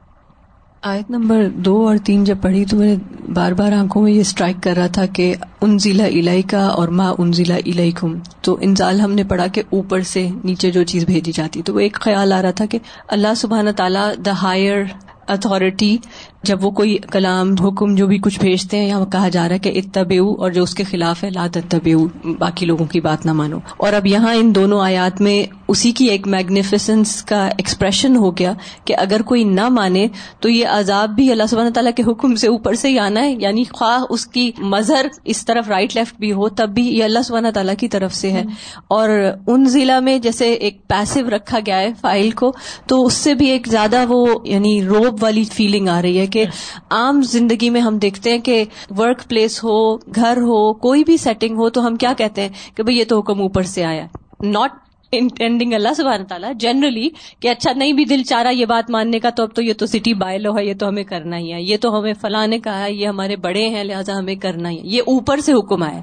آیت 0.82 1.10
نمبر 1.10 1.48
دو 1.48 1.88
اور 1.88 1.96
تین 2.04 2.24
جب 2.24 2.36
پڑھی 2.42 2.64
تو 2.64 2.76
میرے 2.76 2.96
بار 3.32 3.52
بار 3.52 3.72
آنکھوں 3.72 4.02
میں 4.02 4.12
یہ 4.12 4.20
اسٹرائک 4.20 4.56
کر 4.62 4.74
رہا 4.76 4.86
تھا 4.86 5.06
کہ 5.06 5.34
ان 5.60 5.78
ضلع 5.78 6.04
الہی 6.04 6.42
کا 6.42 6.66
اور 6.66 6.88
ماں 6.88 7.14
ان 7.18 7.32
ضلع 7.32 7.54
الہی 7.54 7.90
کم 7.90 8.18
تو 8.40 8.56
انزال 8.60 9.00
ہم 9.00 9.12
نے 9.12 9.24
پڑھا 9.24 9.46
کہ 9.46 9.62
اوپر 9.70 10.00
سے 10.00 10.28
نیچے 10.44 10.70
جو 10.70 10.82
چیز 10.82 11.04
بھیجی 11.04 11.32
جاتی۔ 11.32 11.62
تو 11.62 11.74
وہ 11.74 11.80
ایک 11.80 11.94
خیال 11.94 12.32
آ 12.32 12.42
رہا 12.42 12.50
تھا 12.50 12.66
کہ 12.66 12.78
اللہ 13.08 13.34
سبحانہ 13.36 13.70
تعالیٰ 13.70 14.12
دا 14.24 14.32
ہائر 14.42 14.84
اتارٹی 15.28 15.98
جب 16.42 16.64
وہ 16.64 16.70
کوئی 16.70 16.98
کلام، 17.10 17.54
حکم 17.64 17.94
جو 17.94 18.06
بھی 18.06 18.18
کچھ 18.18 18.40
بھیجتے 18.40 18.78
ہیں 18.78 18.88
یہاں 18.88 19.06
کہا 19.06 19.28
جا 19.28 19.48
رہا 19.48 19.54
ہے 19.54 19.58
کہ 19.58 19.72
اتبیو 19.74 20.34
اور 20.38 20.50
جو 20.50 20.62
اس 20.62 20.74
کے 20.74 20.84
خلاف 20.84 21.24
ہے، 21.24 21.30
لا 21.30 21.46
تتبیو 21.52 22.06
باقی 22.38 22.66
لوگوں 22.66 22.86
کی 22.86 23.00
بات 23.00 23.26
نہ 23.26 23.32
مانو۔ 23.32 23.58
اور 23.76 23.92
اب 23.92 24.06
یہاں 24.06 24.34
ان 24.34 24.54
دونوں 24.54 24.80
آیات 24.80 25.20
میں 25.20 25.63
اسی 25.68 25.92
کی 25.92 26.04
ایک 26.04 26.26
میگنیفیسنس 26.26 27.22
کا 27.22 27.46
ایکسپریشن 27.46 28.16
ہو 28.16 28.36
گیا 28.36 28.52
کہ 28.84 28.94
اگر 28.98 29.22
کوئی 29.22 29.44
نہ 29.44 29.68
مانے 29.68 30.06
تو 30.40 30.48
یہ 30.48 30.66
عذاب 30.66 31.10
بھی 31.10 31.30
اللہ 31.30 31.42
سبحانہ 31.48 31.70
تعالیٰ 31.70 31.92
کے 31.96 32.02
حکم 32.02 32.34
سے 32.34 32.48
اوپر 32.48 32.74
سے 32.74 32.88
ہی 32.88 32.98
آنا 32.98 33.20
ہے 33.20 33.34
یعنی 33.38 33.64
خواہ 33.72 34.04
اس 34.10 34.26
کی 34.26 34.50
مظہر 34.58 35.06
اس 35.24 35.46
طرف 35.46 35.68
رائٹ 35.68 35.96
لیفٹ 35.96 36.16
بھی 36.18 36.32
ہو 36.32 36.48
تب 36.48 36.68
بھی 36.68 36.86
یہ 36.98 37.04
اللہ 37.04 37.18
سبحانہ 37.24 37.48
تعالیٰ 37.54 37.74
کی 37.78 37.88
طرف 37.88 38.14
سے 38.14 38.32
ہے۔ 38.32 38.42
اور 38.88 39.08
ان 39.46 39.64
ضلع 39.64 39.98
میں 39.98 40.18
جیسے 40.18 40.52
ایک 40.52 40.88
پیسو 40.88 41.20
رکھا 41.30 41.58
گیا 41.66 41.78
ہے 41.80 41.88
فائل 42.00 42.30
کو 42.30 42.52
تو 42.86 43.06
اس 43.06 43.12
سے 43.12 43.34
بھی 43.34 43.46
ایک 43.46 43.68
زیادہ 43.68 44.04
وہ 44.08 44.26
یعنی 44.44 44.84
روب 44.84 45.22
والی 45.22 45.44
فیلنگ 45.44 45.88
آ 45.88 46.02
رہی 46.02 46.18
ہے 46.18 46.26
کہ 46.26 46.44
عام 46.90 47.22
زندگی 47.22 47.70
میں 47.70 47.80
ہم 47.80 47.98
دیکھتے 47.98 48.30
ہیں 48.30 48.38
کہ 48.38 48.64
ورک 48.98 49.28
پلیس 49.28 49.64
ہو 49.64 49.96
گھر 49.96 50.36
ہو 50.36 50.72
کوئی 50.74 51.04
بھی 51.04 51.16
سیٹنگ 51.16 51.56
ہو 51.56 51.70
تو 51.70 51.86
ہم 51.86 51.96
کیا 51.96 52.12
کہتے 52.18 52.42
ہیں 52.42 52.48
کہ 52.76 52.82
بھائی 52.82 52.98
یہ 52.98 53.04
تو 53.04 53.18
حکم 53.20 53.40
اوپر 53.40 53.62
سے 53.62 53.84
آیا 53.84 54.06
ناٹ 54.40 54.83
انٹینڈنگ 55.18 55.72
اللہ 55.72 55.88
سبحانہ 55.96 56.24
تعالیٰ 56.24 56.52
جنرلی 56.54 57.08
کہ 57.40 57.48
اچھا 57.48 57.72
نہیں 57.76 57.92
بھی 57.92 58.04
دل 58.04 58.22
چاہ 58.22 58.42
رہا 58.42 58.50
یہ 58.50 58.66
بات 58.66 58.90
ماننے 58.90 59.18
کا 59.18 59.30
تو 59.30 59.42
اب 59.42 59.54
تو 59.54 59.62
یہ 59.62 59.72
تو 59.72 59.86
سٹی 59.86 60.14
بائی 60.14 60.38
لو 60.38 60.58
ہے، 60.58 60.64
یہ 60.64 60.74
تو 60.74 60.88
ہمیں 60.88 61.04
کرنا 61.04 61.38
ہی 61.38 61.52
ہے، 61.52 61.62
یہ 61.62 61.76
تو 61.76 61.98
ہمیں 61.98 62.14
فلاں 62.20 62.46
نے 62.46 62.58
کہا 62.58 62.84
ہے، 62.84 62.92
یہ 62.92 63.08
ہمارے 63.08 63.36
بڑے 63.36 63.68
ہیں، 63.68 63.84
لہٰذا 63.84 64.18
ہمیں 64.18 64.34
کرنا 64.34 64.70
ہی 64.70 64.76
ہے۔ 64.76 64.82
یہ 64.84 65.00
اوپر 65.00 65.40
سے 65.40 65.52
حکم 65.52 65.82
آیا۔ 65.82 66.00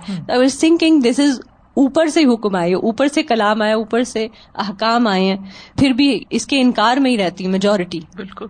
تھنکنگ 0.60 1.00
دس 1.00 1.20
از 1.20 1.42
اوپر 1.74 2.06
سے 2.06 2.24
حکم 2.24 2.56
آئے، 2.56 2.74
اوپر 2.74 3.08
سے 3.08 3.24
کلام 3.24 3.62
آیا، 3.62 3.76
اوپر 3.76 4.04
سے 4.04 4.28
احکام 4.56 5.08
آئے 5.08 5.24
ہیں۔ 5.24 5.38
پھر 5.78 5.90
بھی 5.90 6.24
اس 6.30 6.48
کے 6.48 6.62
انکار 6.62 6.98
میں 6.98 7.12
ہی 7.12 7.18
رہتی 7.18 7.48
میجورٹی 7.48 8.00
بالکل۔ 8.16 8.46